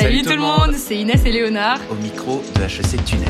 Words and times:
Salut, 0.00 0.22
tout 0.22 0.30
le 0.30 0.38
monde, 0.38 0.74
c'est 0.74 0.96
Inès 0.96 1.24
et 1.24 1.32
Léonard. 1.32 1.80
Au 1.90 1.96
micro 1.96 2.40
de 2.54 2.62
HEC 2.62 3.04
Tunnel. 3.04 3.28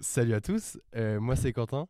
Salut 0.00 0.34
à 0.34 0.42
tous, 0.42 0.78
euh, 0.96 1.18
moi 1.18 1.34
c'est 1.34 1.54
Quentin. 1.54 1.88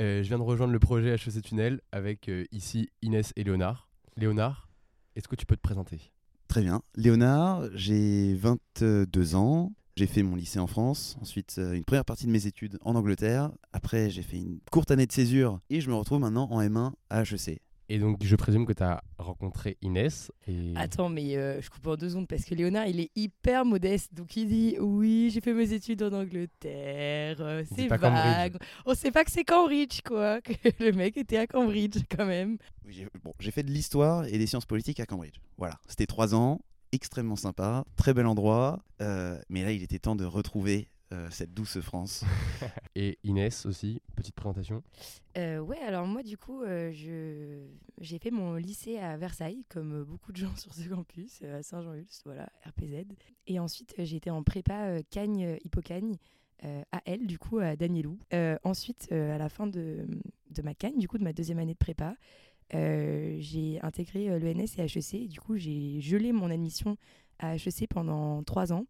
Euh, 0.00 0.24
je 0.24 0.28
viens 0.28 0.38
de 0.38 0.42
rejoindre 0.42 0.72
le 0.72 0.80
projet 0.80 1.10
HEC 1.10 1.42
Tunnel 1.42 1.80
avec 1.92 2.28
euh, 2.28 2.44
ici 2.50 2.90
Inès 3.02 3.32
et 3.36 3.44
Léonard. 3.44 3.88
Léonard, 4.16 4.68
est-ce 5.14 5.28
que 5.28 5.36
tu 5.36 5.46
peux 5.46 5.54
te 5.56 5.62
présenter? 5.62 6.10
Très 6.54 6.62
bien. 6.62 6.82
Léonard, 6.94 7.64
j'ai 7.74 8.32
22 8.34 9.34
ans. 9.34 9.72
J'ai 9.96 10.06
fait 10.06 10.22
mon 10.22 10.36
lycée 10.36 10.60
en 10.60 10.68
France, 10.68 11.16
ensuite 11.20 11.56
euh, 11.58 11.72
une 11.72 11.82
première 11.82 12.04
partie 12.04 12.26
de 12.26 12.30
mes 12.30 12.46
études 12.46 12.78
en 12.82 12.94
Angleterre. 12.94 13.50
Après, 13.72 14.08
j'ai 14.08 14.22
fait 14.22 14.36
une 14.36 14.60
courte 14.70 14.92
année 14.92 15.06
de 15.06 15.10
césure 15.10 15.58
et 15.68 15.80
je 15.80 15.90
me 15.90 15.96
retrouve 15.96 16.20
maintenant 16.20 16.46
en 16.52 16.62
M1 16.62 16.92
à 17.10 17.22
HEC. 17.22 17.60
Et 17.88 17.98
donc 17.98 18.22
je 18.22 18.36
présume 18.36 18.66
que 18.66 18.72
tu 18.72 18.84
as 18.84 19.02
rencontré 19.24 19.76
Inès. 19.82 20.30
Et... 20.46 20.72
Attends, 20.76 21.08
mais 21.08 21.36
euh, 21.36 21.60
je 21.60 21.68
coupe 21.70 21.86
en 21.86 21.96
deux 21.96 22.10
secondes 22.10 22.28
parce 22.28 22.44
que 22.44 22.54
Léonard, 22.54 22.86
il 22.86 23.00
est 23.00 23.10
hyper 23.16 23.64
modeste. 23.64 24.14
Donc 24.14 24.36
il 24.36 24.46
dit 24.48 24.76
Oui, 24.78 25.30
j'ai 25.32 25.40
fait 25.40 25.52
mes 25.52 25.72
études 25.72 26.02
en 26.02 26.12
Angleterre. 26.12 27.36
euh, 27.40 27.64
c'est 27.74 27.86
vague. 27.88 28.00
Cambridge. 28.00 28.56
On 28.86 28.94
sait 28.94 29.10
pas 29.10 29.24
que 29.24 29.30
c'est 29.30 29.44
Cambridge, 29.44 30.00
quoi. 30.04 30.40
Que 30.42 30.52
le 30.84 30.92
mec 30.92 31.16
était 31.16 31.38
à 31.38 31.46
Cambridge, 31.46 31.98
quand 32.16 32.26
même. 32.26 32.58
Oui, 32.84 32.92
J'ai 32.94 33.08
bon, 33.22 33.32
j'ai 33.40 33.50
fait 33.50 33.62
de 33.62 33.70
l'histoire 33.70 34.26
et 34.26 34.38
des 34.38 34.46
sciences 34.46 34.66
politiques 34.66 35.00
à 35.00 35.06
Cambridge. 35.06 35.36
Voilà, 35.58 35.78
c'était 35.88 36.06
trois 36.06 36.34
ans, 36.34 36.60
extrêmement 36.92 37.36
sympa, 37.36 37.84
très 37.96 38.14
bel 38.14 38.26
endroit. 38.26 38.82
euh, 39.00 39.38
mais 39.48 39.62
là, 39.64 39.72
il 39.72 39.82
était 39.82 39.98
temps 39.98 40.16
de 40.16 40.24
retrouver 40.24 40.88
euh, 41.14 41.28
cette 41.30 41.54
douce 41.54 41.80
France. 41.80 42.24
Et 42.94 43.18
Inès 43.24 43.66
aussi, 43.66 44.02
petite 44.16 44.34
présentation. 44.34 44.82
Euh, 45.38 45.58
ouais, 45.58 45.78
alors 45.78 46.06
moi, 46.06 46.22
du 46.22 46.36
coup, 46.36 46.62
euh, 46.62 46.92
je... 46.92 47.64
j'ai 48.00 48.18
fait 48.18 48.30
mon 48.30 48.54
lycée 48.54 48.98
à 48.98 49.16
Versailles, 49.16 49.64
comme 49.68 50.04
beaucoup 50.04 50.32
de 50.32 50.36
gens 50.36 50.54
sur 50.56 50.74
ce 50.74 50.88
campus, 50.88 51.40
euh, 51.42 51.60
à 51.60 51.62
Saint-Jean-Ulst, 51.62 52.22
voilà, 52.24 52.48
RPZ. 52.66 53.06
Et 53.46 53.58
ensuite, 53.58 53.94
j'ai 53.98 54.16
été 54.16 54.30
en 54.30 54.42
prépa 54.42 54.88
euh, 54.88 55.02
Cagne-Hippocagne, 55.10 56.16
euh, 56.64 56.82
à 56.92 57.00
elle, 57.04 57.26
du 57.26 57.38
coup, 57.38 57.58
à 57.58 57.76
Danielou. 57.76 58.18
Euh, 58.32 58.56
ensuite, 58.64 59.08
euh, 59.12 59.34
à 59.34 59.38
la 59.38 59.48
fin 59.48 59.66
de, 59.66 60.06
de 60.50 60.62
ma 60.62 60.74
Cagne, 60.74 60.98
du 60.98 61.08
coup, 61.08 61.18
de 61.18 61.24
ma 61.24 61.32
deuxième 61.32 61.58
année 61.58 61.74
de 61.74 61.78
prépa, 61.78 62.16
euh, 62.74 63.36
j'ai 63.40 63.80
intégré 63.82 64.30
euh, 64.30 64.38
l'ENS 64.38 64.78
et 64.78 64.82
HEC. 64.82 65.14
Et 65.14 65.28
du 65.28 65.40
coup, 65.40 65.56
j'ai 65.56 66.00
gelé 66.00 66.32
mon 66.32 66.50
admission 66.50 66.96
à 67.38 67.56
HEC 67.56 67.88
pendant 67.88 68.42
trois 68.44 68.72
ans, 68.72 68.86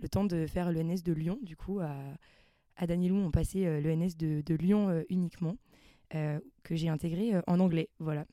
le 0.00 0.08
temps 0.08 0.24
de 0.24 0.46
faire 0.46 0.72
l'ENS 0.72 1.02
de 1.04 1.12
Lyon, 1.12 1.38
du 1.42 1.56
coup, 1.56 1.80
à, 1.80 1.94
à 2.78 2.86
Danielou, 2.86 3.16
on 3.16 3.30
passait 3.30 3.66
euh, 3.66 3.80
l'ENS 3.80 4.16
de, 4.16 4.42
de 4.44 4.54
Lyon 4.54 4.88
euh, 4.88 5.02
uniquement 5.10 5.56
euh, 6.14 6.40
que 6.62 6.76
j'ai 6.76 6.88
intégré 6.88 7.32
en 7.46 7.60
anglais. 7.60 7.90
Voilà. 7.98 8.24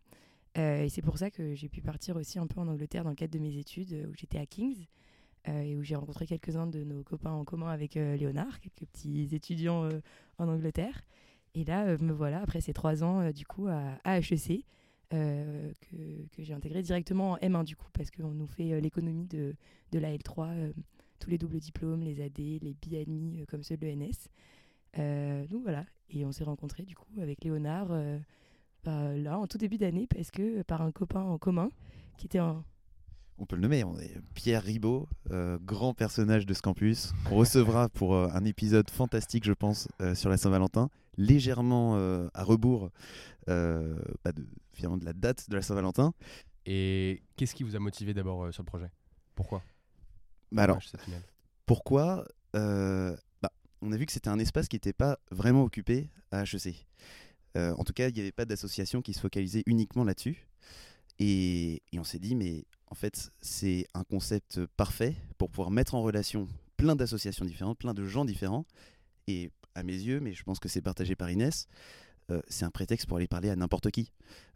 Et 0.57 0.87
c'est 0.87 1.01
pour 1.01 1.17
ça 1.17 1.29
que 1.29 1.53
j'ai 1.53 1.67
pu 1.67 1.81
partir 1.81 2.15
aussi 2.15 2.39
un 2.39 2.47
peu 2.47 2.61
en 2.61 2.67
Angleterre 2.69 3.03
dans 3.03 3.09
le 3.09 3.15
cadre 3.17 3.33
de 3.33 3.39
mes 3.39 3.57
études, 3.57 4.07
où 4.09 4.13
j'étais 4.15 4.37
à 4.37 4.45
King's 4.45 4.87
et 5.49 5.75
où 5.75 5.83
j'ai 5.83 5.95
rencontré 5.95 6.25
quelques-uns 6.25 6.65
de 6.65 6.85
nos 6.85 7.03
copains 7.03 7.33
en 7.33 7.43
commun 7.43 7.67
avec 7.67 7.95
Léonard, 7.95 8.61
quelques 8.61 8.89
petits 8.89 9.27
étudiants 9.35 9.89
en 10.37 10.47
Angleterre. 10.47 11.01
Et 11.55 11.65
là, 11.65 11.97
me 11.97 12.13
voilà, 12.13 12.41
après 12.41 12.61
ces 12.61 12.71
trois 12.71 13.03
ans, 13.03 13.31
du 13.31 13.45
coup, 13.45 13.67
à, 13.67 13.99
à 14.05 14.19
HEC, 14.19 14.63
que, 15.09 16.25
que 16.31 16.41
j'ai 16.41 16.53
intégré 16.53 16.81
directement 16.81 17.33
en 17.33 17.37
M1, 17.39 17.65
du 17.65 17.75
coup, 17.75 17.89
parce 17.91 18.09
qu'on 18.09 18.31
nous 18.31 18.47
fait 18.47 18.79
l'économie 18.79 19.27
de, 19.27 19.55
de 19.91 19.99
la 19.99 20.15
L3, 20.15 20.47
euh, 20.51 20.73
tous 21.25 21.31
les 21.31 21.37
doubles 21.39 21.59
diplômes, 21.59 22.03
les 22.03 22.21
AD, 22.21 22.37
les 22.37 22.75
BANI, 22.85 23.41
euh, 23.41 23.45
comme 23.47 23.63
ceux 23.63 23.75
de 23.77 23.85
l'ENS. 23.87 24.29
Euh, 24.99 25.47
donc 25.47 25.63
voilà, 25.63 25.83
et 26.11 26.23
on 26.23 26.31
s'est 26.31 26.43
rencontrés 26.43 26.83
du 26.83 26.95
coup 26.95 27.19
avec 27.19 27.43
Léonard 27.43 27.87
euh, 27.89 28.17
bah, 28.83 29.17
là 29.17 29.39
en 29.39 29.47
tout 29.47 29.57
début 29.57 29.77
d'année 29.77 30.07
parce 30.07 30.31
que 30.31 30.61
par 30.61 30.81
un 30.81 30.91
copain 30.91 31.21
en 31.21 31.37
commun 31.37 31.69
qui 32.17 32.27
était 32.27 32.37
un 32.37 32.63
On 33.39 33.45
peut 33.45 33.57
le 33.57 33.63
nommer, 33.63 33.83
on 33.83 33.97
est 33.97 34.21
Pierre 34.35 34.61
Ribaud, 34.63 35.09
euh, 35.31 35.57
grand 35.65 35.93
personnage 35.95 36.45
de 36.45 36.53
ce 36.53 36.61
campus, 36.61 37.11
qu'on 37.25 37.35
recevra 37.35 37.89
pour 37.93 38.13
euh, 38.15 38.29
un 38.31 38.45
épisode 38.45 38.89
fantastique, 38.89 39.43
je 39.45 39.53
pense, 39.53 39.89
euh, 40.01 40.13
sur 40.13 40.29
la 40.29 40.37
Saint-Valentin, 40.37 40.89
légèrement 41.17 41.95
euh, 41.95 42.27
à 42.35 42.43
rebours 42.43 42.91
euh, 43.49 43.97
bah, 44.23 44.31
de, 44.31 44.45
finalement 44.73 44.97
de 44.97 45.05
la 45.05 45.13
date 45.13 45.49
de 45.49 45.55
la 45.55 45.63
Saint-Valentin. 45.63 46.13
Et 46.67 47.23
qu'est-ce 47.35 47.55
qui 47.55 47.63
vous 47.63 47.75
a 47.75 47.79
motivé 47.79 48.13
d'abord 48.13 48.45
euh, 48.45 48.51
sur 48.51 48.61
le 48.61 48.67
projet? 48.67 48.91
Pourquoi? 49.33 49.63
Bah 50.51 50.63
alors, 50.63 50.79
pourquoi 51.65 52.25
Euh, 52.55 53.15
bah, 53.41 53.51
On 53.81 53.91
a 53.91 53.97
vu 53.97 54.05
que 54.05 54.11
c'était 54.11 54.29
un 54.29 54.39
espace 54.39 54.67
qui 54.67 54.75
n'était 54.75 54.93
pas 54.93 55.19
vraiment 55.31 55.63
occupé 55.63 56.09
à 56.31 56.43
HEC. 56.43 56.87
Euh, 57.57 57.73
en 57.77 57.83
tout 57.83 57.93
cas, 57.93 58.09
il 58.09 58.13
n'y 58.13 58.21
avait 58.21 58.31
pas 58.31 58.45
d'association 58.45 59.01
qui 59.01 59.13
se 59.13 59.19
focalisait 59.19 59.63
uniquement 59.65 60.03
là-dessus. 60.03 60.47
Et, 61.19 61.81
et 61.91 61.99
on 61.99 62.03
s'est 62.03 62.19
dit, 62.19 62.35
mais 62.35 62.65
en 62.87 62.95
fait, 62.95 63.31
c'est 63.41 63.87
un 63.93 64.03
concept 64.03 64.65
parfait 64.77 65.15
pour 65.37 65.49
pouvoir 65.49 65.71
mettre 65.71 65.95
en 65.95 66.01
relation 66.01 66.47
plein 66.77 66.95
d'associations 66.95 67.45
différentes, 67.45 67.77
plein 67.77 67.93
de 67.93 68.05
gens 68.05 68.25
différents. 68.25 68.65
Et 69.27 69.51
à 69.75 69.83
mes 69.83 69.93
yeux, 69.93 70.19
mais 70.19 70.33
je 70.33 70.43
pense 70.43 70.59
que 70.59 70.69
c'est 70.69 70.81
partagé 70.81 71.15
par 71.15 71.29
Inès, 71.29 71.67
euh, 72.31 72.41
c'est 72.47 72.65
un 72.65 72.71
prétexte 72.71 73.07
pour 73.07 73.17
aller 73.17 73.27
parler 73.27 73.49
à 73.49 73.55
n'importe 73.55 73.91
qui 73.91 74.11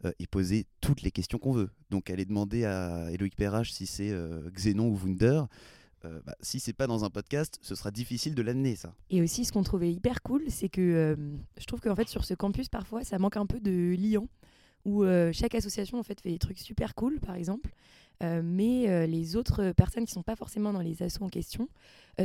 euh, 0.05 0.11
et 0.19 0.25
poser 0.25 0.65
toutes 0.81 1.01
les 1.01 1.11
questions 1.11 1.37
qu'on 1.37 1.51
veut. 1.51 1.69
Donc 1.89 2.09
aller 2.09 2.25
demander 2.25 2.65
à 2.65 3.11
Eloïc 3.11 3.35
Perrache 3.35 3.71
si 3.71 3.85
c'est 3.85 4.09
euh, 4.09 4.49
Xénon 4.51 4.87
ou 4.87 4.97
Wunder, 4.97 5.43
euh, 6.05 6.19
bah, 6.25 6.35
si 6.41 6.59
c'est 6.59 6.73
pas 6.73 6.87
dans 6.87 7.03
un 7.03 7.09
podcast, 7.09 7.59
ce 7.61 7.75
sera 7.75 7.91
difficile 7.91 8.35
de 8.35 8.41
l'amener 8.41 8.75
ça. 8.75 8.93
et 9.09 9.21
aussi 9.21 9.45
ce 9.45 9.51
qu'on 9.51 9.63
trouvait 9.63 9.91
hyper 9.91 10.21
cool 10.21 10.43
c'est 10.49 10.69
que 10.69 10.81
euh, 10.81 11.15
je 11.57 11.65
trouve 11.65 11.81
qu'en 11.81 11.95
fait 11.95 12.07
sur 12.07 12.23
ce 12.25 12.33
campus 12.33 12.69
parfois 12.69 13.03
ça 13.03 13.17
manque 13.19 13.37
un 13.37 13.45
peu 13.45 13.59
de 13.59 13.95
liant 13.97 14.27
où 14.85 15.03
euh, 15.03 15.31
chaque 15.33 15.55
association 15.55 15.99
en 15.99 16.03
fait 16.03 16.21
fait 16.21 16.29
des 16.31 16.39
trucs 16.39 16.59
super 16.59 16.95
cool 16.95 17.19
par 17.19 17.35
exemple 17.35 17.71
Euh, 18.21 18.41
mais 18.43 19.07
les 19.07 19.37
autres 19.37 19.71
personnes 19.71 20.05
qui 20.05 20.11
sont 20.11 20.23
pas 20.23 20.35
forcément 20.35 20.73
dans 20.73 20.81
les 20.81 21.01
assos 21.03 21.23
en 21.23 21.29
question 21.29 21.69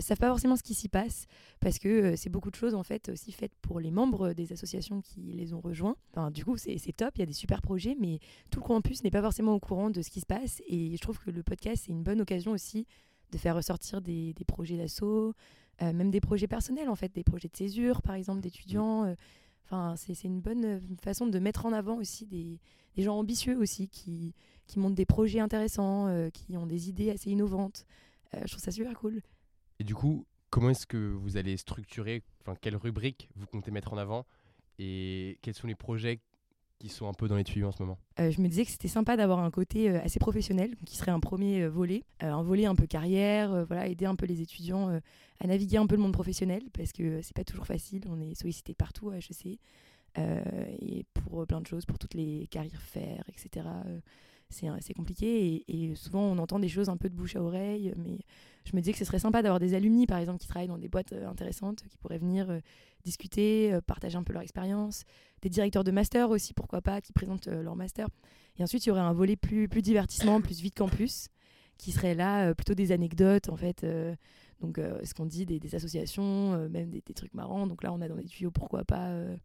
savent 0.01 0.19
pas 0.19 0.27
forcément 0.29 0.57
ce 0.57 0.65
qui 0.65 0.75
s'y 0.75 0.89
passe 0.89 1.27
parce 1.61 1.79
que 1.79 2.17
c'est 2.17 2.31
beaucoup 2.31 2.51
de 2.51 2.57
choses 2.57 2.75
en 2.75 2.83
fait 2.83 3.11
aussi 3.11 3.31
faites 3.31 3.55
pour 3.63 3.79
les 3.79 3.93
membres 3.93 4.33
des 4.33 4.53
associations 4.53 5.01
qui 5.03 5.21
les 5.21 5.53
ont 5.55 5.61
rejoints. 5.61 5.95
Enfin, 6.11 6.33
du 6.33 6.45
coup, 6.45 6.57
c'est 6.57 6.97
top, 6.97 7.13
il 7.15 7.21
y 7.21 7.23
a 7.23 7.27
des 7.27 7.33
super 7.33 7.63
projets, 7.63 7.97
mais 8.01 8.19
tout 8.51 8.59
le 8.59 8.67
campus 8.67 9.05
n'est 9.05 9.13
pas 9.13 9.23
forcément 9.23 9.55
au 9.55 9.61
courant 9.61 9.89
de 9.91 10.03
ce 10.03 10.11
qui 10.11 10.19
se 10.19 10.27
passe. 10.27 10.61
Et 10.67 10.97
je 10.97 11.01
trouve 11.01 11.21
que 11.21 11.31
le 11.31 11.45
podcast, 11.45 11.85
c'est 11.87 11.93
une 11.93 12.03
bonne 12.03 12.21
occasion 12.21 12.51
aussi 12.51 12.89
de 13.35 13.39
faire 13.39 13.57
ressortir 13.57 14.01
des, 14.01 14.33
des 14.33 14.45
projets 14.45 14.77
d'assaut, 14.77 15.35
euh, 15.83 15.93
même 15.93 16.11
des 16.11 16.21
projets 16.21 16.47
personnels 16.47 16.89
en 16.89 16.95
fait, 16.95 17.13
des 17.15 17.25
projets 17.25 17.49
de 17.49 17.57
césure 17.57 18.01
par 18.01 18.15
exemple 18.15 18.41
d'étudiants. 18.41 19.05
euh. 19.05 19.15
Enfin, 19.67 19.97
c'est 19.97 20.15
c'est 20.15 20.29
une 20.29 20.41
bonne 20.41 20.65
euh, 20.65 20.81
façon 21.03 21.27
de 21.27 21.39
mettre 21.39 21.65
en 21.65 21.73
avant 21.73 21.97
aussi 21.97 22.27
des, 22.27 22.61
des 22.97 23.03
gens 23.03 23.17
ambitieux 23.19 23.57
aussi 23.59 23.89
qui, 23.89 24.35
qui 24.67 24.79
montent 24.79 24.95
des 24.95 25.07
projets 25.07 25.41
intéressants, 25.41 26.07
euh, 26.07 26.29
qui 26.31 26.57
ont 26.57 26.67
des 26.67 26.91
idées 26.91 27.11
assez 27.11 27.31
innovantes. 27.31 27.87
Euh, 28.35 28.41
je 28.45 28.51
trouve 28.53 28.63
ça 28.63 28.71
super 28.71 28.93
cool. 28.93 29.23
Et 29.79 29.85
du 29.85 29.95
coup, 29.95 30.27
comment 30.51 30.69
est-ce 30.69 30.87
que 30.87 30.99
vous 30.99 31.39
allez 31.39 31.57
structurer, 31.57 32.23
enfin 32.43 32.55
quelles 32.61 32.77
rubriques 32.77 33.31
vous 33.37 33.47
comptez 33.47 33.71
mettre 33.71 33.93
en 33.95 33.97
avant 33.97 34.27
et 34.79 35.39
quels 35.41 35.55
sont 35.55 35.67
les 35.67 35.75
projets 35.75 36.21
qui 36.79 36.89
sont 36.89 37.09
un 37.09 37.13
peu 37.13 37.29
dans 37.29 37.37
les 37.37 37.45
tuyaux 37.45 37.69
en 37.69 37.73
ce 37.73 37.83
moment 37.83 37.99
Euh, 38.21 38.31
je 38.31 38.41
me 38.41 38.49
disais 38.49 38.65
que 38.65 38.71
c'était 38.71 38.89
sympa 38.89 39.17
d'avoir 39.17 39.39
un 39.41 39.51
côté 39.51 39.91
euh, 39.91 40.01
assez 40.03 40.19
professionnel, 40.19 40.75
qui 40.85 40.97
serait 40.97 41.11
un 41.11 41.21
premier 41.21 41.63
euh, 41.63 41.69
volet, 41.69 42.05
un 42.21 42.43
volet 42.43 42.67
un 42.67 42.75
peu 42.75 42.87
carrière, 42.87 43.65
voilà, 43.67 43.87
aider 43.87 44.07
un 44.07 44.17
peu 44.17 44.27
les 44.27 44.41
étudiants 44.41 45.01
à 45.41 45.47
naviguer 45.47 45.79
un 45.79 45.87
peu 45.87 45.97
le 45.97 46.03
monde 46.03 46.13
professionnel, 46.13 46.63
parce 46.73 46.93
que 46.93 47.23
c'est 47.23 47.37
pas 47.37 47.45
toujours 47.45 47.67
facile, 47.67 48.03
on 48.09 48.21
est 48.21 48.35
sollicité 48.35 48.75
partout 48.75 49.11
à 49.11 49.17
HEC, 49.17 49.59
et 50.17 51.05
pour 51.13 51.47
plein 51.47 51.61
de 51.61 51.67
choses, 51.67 51.85
pour 51.87 51.99
toutes 51.99 52.15
les 52.15 52.47
carrières 52.51 52.81
faire, 52.81 53.25
etc. 53.29 53.67
euh, 54.53 54.77
c'est 54.81 54.93
euh, 54.93 54.95
compliqué, 54.97 55.65
et, 55.69 55.95
souvent 55.95 56.23
on 56.23 56.39
entend 56.39 56.59
des 56.59 56.69
choses 56.69 56.89
un 56.89 56.97
peu 56.97 57.09
de 57.09 57.15
bouche 57.15 57.37
à 57.37 57.43
oreille, 57.43 57.93
mais 57.97 58.19
je 58.65 58.75
me 58.75 58.81
disais 58.81 58.93
que 58.93 58.99
ce 58.99 59.05
serait 59.05 59.19
sympa 59.19 59.43
d'avoir 59.43 59.61
des 59.61 59.75
alumni, 59.75 60.07
par 60.07 60.19
exemple, 60.19 60.39
qui 60.39 60.49
travaillent 60.49 60.69
dans 60.69 60.79
des 60.79 60.89
boîtes 60.89 61.13
euh, 61.13 61.29
intéressantes, 61.29 61.83
qui 61.89 61.97
pourraient 61.99 62.19
venir 62.19 62.51
euh, 62.51 62.61
discuter, 63.05 63.73
euh, 63.73 63.81
partager 63.81 64.17
un 64.17 64.23
peu 64.23 64.33
leur 64.33 64.43
expérience, 64.43 65.05
des 65.43 65.51
directeurs 65.51 65.85
de 65.85 65.91
master 65.91 66.31
aussi, 66.31 66.55
pourquoi 66.55 66.81
pas, 66.81 67.01
qui 67.01 67.13
présentent 67.13 67.49
euh, 67.49 67.63
leur 67.63 67.77
master. 67.77 68.09
Et 68.59 68.63
ensuite, 68.63 68.87
il 68.87 68.89
y 68.89 68.93
aurait 68.93 69.01
un 69.01 69.13
volet 69.13 69.37
plus, 69.37 69.69
plus 69.69 69.83
divertissement, 69.83 70.41
plus 70.41 70.61
vite 70.61 70.77
campus, 70.77 71.29
qui 71.77 71.93
serait 71.93 72.15
là 72.15 72.49
euh, 72.49 72.55
plutôt 72.55 72.75
des 72.75 72.93
anecdotes, 72.93 73.49
en 73.49 73.57
fait. 73.57 73.85
euh, 73.85 74.15
donc, 74.61 74.79
euh, 74.79 74.99
ce 75.05 75.13
qu'on 75.13 75.27
dit, 75.27 75.45
des, 75.45 75.75
associations, 75.75 76.55
euh, 76.55 76.69
même 76.69 76.89
des, 76.89 77.03
des 77.05 77.15
trucs 77.15 77.35
marrants. 77.35 77.67
Donc 77.67 77.83
là, 77.83 77.93
on 77.93 78.01
a 78.01 78.09
dans 78.09 78.17
les 78.17 78.25
tuyaux, 78.25 78.51
pourquoi 78.51 78.85
pas, 78.85 79.09
euh, 79.09 79.37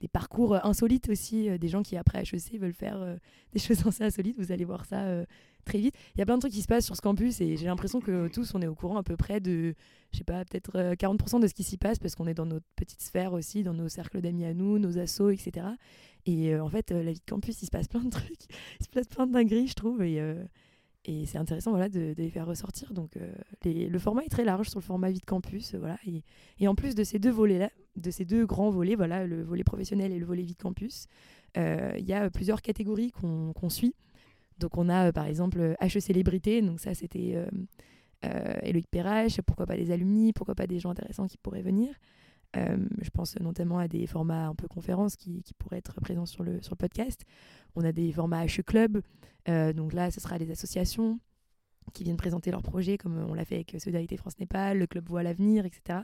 des 0.00 0.08
parcours 0.08 0.54
euh, 0.54 0.60
insolites 0.64 1.08
aussi, 1.08 1.48
euh, 1.48 1.58
des 1.58 1.68
gens 1.68 1.82
qui, 1.82 1.96
après 1.96 2.22
HEC, 2.22 2.58
veulent 2.58 2.72
faire 2.72 3.00
euh, 3.00 3.16
des 3.52 3.58
choses 3.58 3.86
assez 3.86 4.04
insolites. 4.04 4.36
Vous 4.38 4.52
allez 4.52 4.64
voir 4.64 4.84
ça 4.84 5.24
très 5.64 5.78
vite. 5.78 5.94
Il 6.14 6.18
y 6.18 6.22
a 6.22 6.26
plein 6.26 6.36
de 6.36 6.40
trucs 6.40 6.52
qui 6.52 6.62
se 6.62 6.66
passent 6.66 6.84
sur 6.84 6.96
ce 6.96 7.00
campus 7.00 7.40
et 7.40 7.56
j'ai 7.56 7.66
l'impression 7.66 8.00
que 8.00 8.28
tous, 8.28 8.54
on 8.54 8.62
est 8.62 8.66
au 8.66 8.74
courant 8.74 8.98
à 8.98 9.02
peu 9.02 9.16
près 9.16 9.40
de, 9.40 9.74
je 10.12 10.18
sais 10.18 10.24
pas, 10.24 10.44
peut-être 10.44 10.76
euh, 10.76 10.94
40% 10.94 11.40
de 11.40 11.46
ce 11.46 11.54
qui 11.54 11.64
s'y 11.64 11.78
passe 11.78 11.98
parce 11.98 12.14
qu'on 12.14 12.26
est 12.26 12.34
dans 12.34 12.46
notre 12.46 12.66
petite 12.76 13.00
sphère 13.02 13.32
aussi, 13.32 13.62
dans 13.62 13.74
nos 13.74 13.88
cercles 13.88 14.20
d'amis 14.20 14.44
à 14.44 14.54
nous, 14.54 14.78
nos 14.78 14.98
assos, 14.98 15.30
etc. 15.30 15.66
Et 16.26 16.56
en 16.56 16.68
fait, 16.68 16.90
la 16.90 17.12
vie 17.12 17.20
de 17.20 17.30
campus, 17.30 17.60
il 17.62 17.66
se 17.66 17.70
passe 17.70 17.88
plein 17.88 18.02
de 18.02 18.10
trucs, 18.10 18.44
il 18.80 18.84
se 18.84 18.90
passe 18.90 19.06
plein 19.06 19.26
de 19.26 19.32
dingueries, 19.32 19.68
je 19.68 19.74
trouve. 19.74 20.02
Et, 20.02 20.20
et 21.04 21.26
c'est 21.26 21.38
intéressant 21.38 21.70
voilà, 21.70 21.88
de, 21.88 22.14
les 22.16 22.30
faire 22.30 22.46
ressortir. 22.46 22.92
Donc 22.94 23.16
euh, 23.16 23.30
le 23.64 23.98
format 23.98 24.24
est 24.24 24.30
très 24.30 24.44
large 24.44 24.70
sur 24.70 24.80
le 24.80 24.84
format 24.84 25.10
Vide 25.10 25.24
Campus. 25.24 25.74
euh, 25.74 25.78
voilà, 25.78 25.98
et, 26.58 26.68
en 26.68 26.74
plus 26.74 26.94
de 26.94 27.04
ces 27.04 27.18
deux 27.18 27.30
volets-là, 27.30 27.70
de 27.96 28.10
ces 28.10 28.24
deux 28.24 28.46
grands 28.46 28.70
volets, 28.70 28.94
voilà, 28.94 29.26
le 29.26 29.42
volet 29.42 29.64
professionnel 29.64 30.12
et 30.12 30.18
le 30.18 30.26
volet 30.26 30.42
Vide 30.42 30.58
Campus, 30.58 31.06
euh, 31.56 31.92
il 31.98 32.04
y 32.04 32.12
a 32.12 32.30
plusieurs 32.30 32.62
catégories 32.62 33.12
qu'on 33.12 33.68
suit. 33.68 33.94
Donc 34.58 34.78
on 34.78 34.88
a 34.88 35.12
par 35.12 35.26
exemple 35.26 35.76
HE 35.80 36.00
Célébrité, 36.00 36.62
donc 36.62 36.80
ça 36.80 36.94
c'était 36.94 37.44
euh, 38.24 38.54
Éloïc 38.62 38.88
Perrache, 38.88 39.40
pourquoi 39.42 39.66
pas 39.66 39.76
des 39.76 39.90
alumni, 39.90 40.32
pourquoi 40.32 40.54
pas 40.54 40.66
des 40.66 40.78
gens 40.78 40.90
intéressants 40.90 41.26
qui 41.26 41.36
pourraient 41.36 41.62
venir. 41.62 41.94
Euh, 42.56 42.76
je 43.00 43.10
pense 43.10 43.38
notamment 43.40 43.78
à 43.78 43.88
des 43.88 44.06
formats 44.06 44.46
un 44.46 44.54
peu 44.54 44.68
conférences 44.68 45.16
qui, 45.16 45.42
qui 45.42 45.54
pourraient 45.54 45.78
être 45.78 46.00
présents 46.00 46.26
sur 46.26 46.42
le, 46.44 46.60
sur 46.62 46.72
le 46.72 46.76
podcast. 46.76 47.24
On 47.74 47.84
a 47.84 47.92
des 47.92 48.12
formats 48.12 48.44
HE 48.44 48.62
Club, 48.64 49.00
euh, 49.48 49.72
donc 49.72 49.92
là 49.92 50.10
ce 50.10 50.20
sera 50.20 50.38
les 50.38 50.50
associations 50.50 51.18
qui 51.92 52.04
viennent 52.04 52.16
présenter 52.16 52.50
leurs 52.50 52.62
projets, 52.62 52.96
comme 52.96 53.18
on 53.28 53.34
l'a 53.34 53.44
fait 53.44 53.56
avec 53.56 53.76
Solidarité 53.78 54.16
France-Népal, 54.16 54.78
le 54.78 54.86
Club 54.86 55.06
Voix 55.08 55.22
l'avenir, 55.22 55.66
etc. 55.66 56.00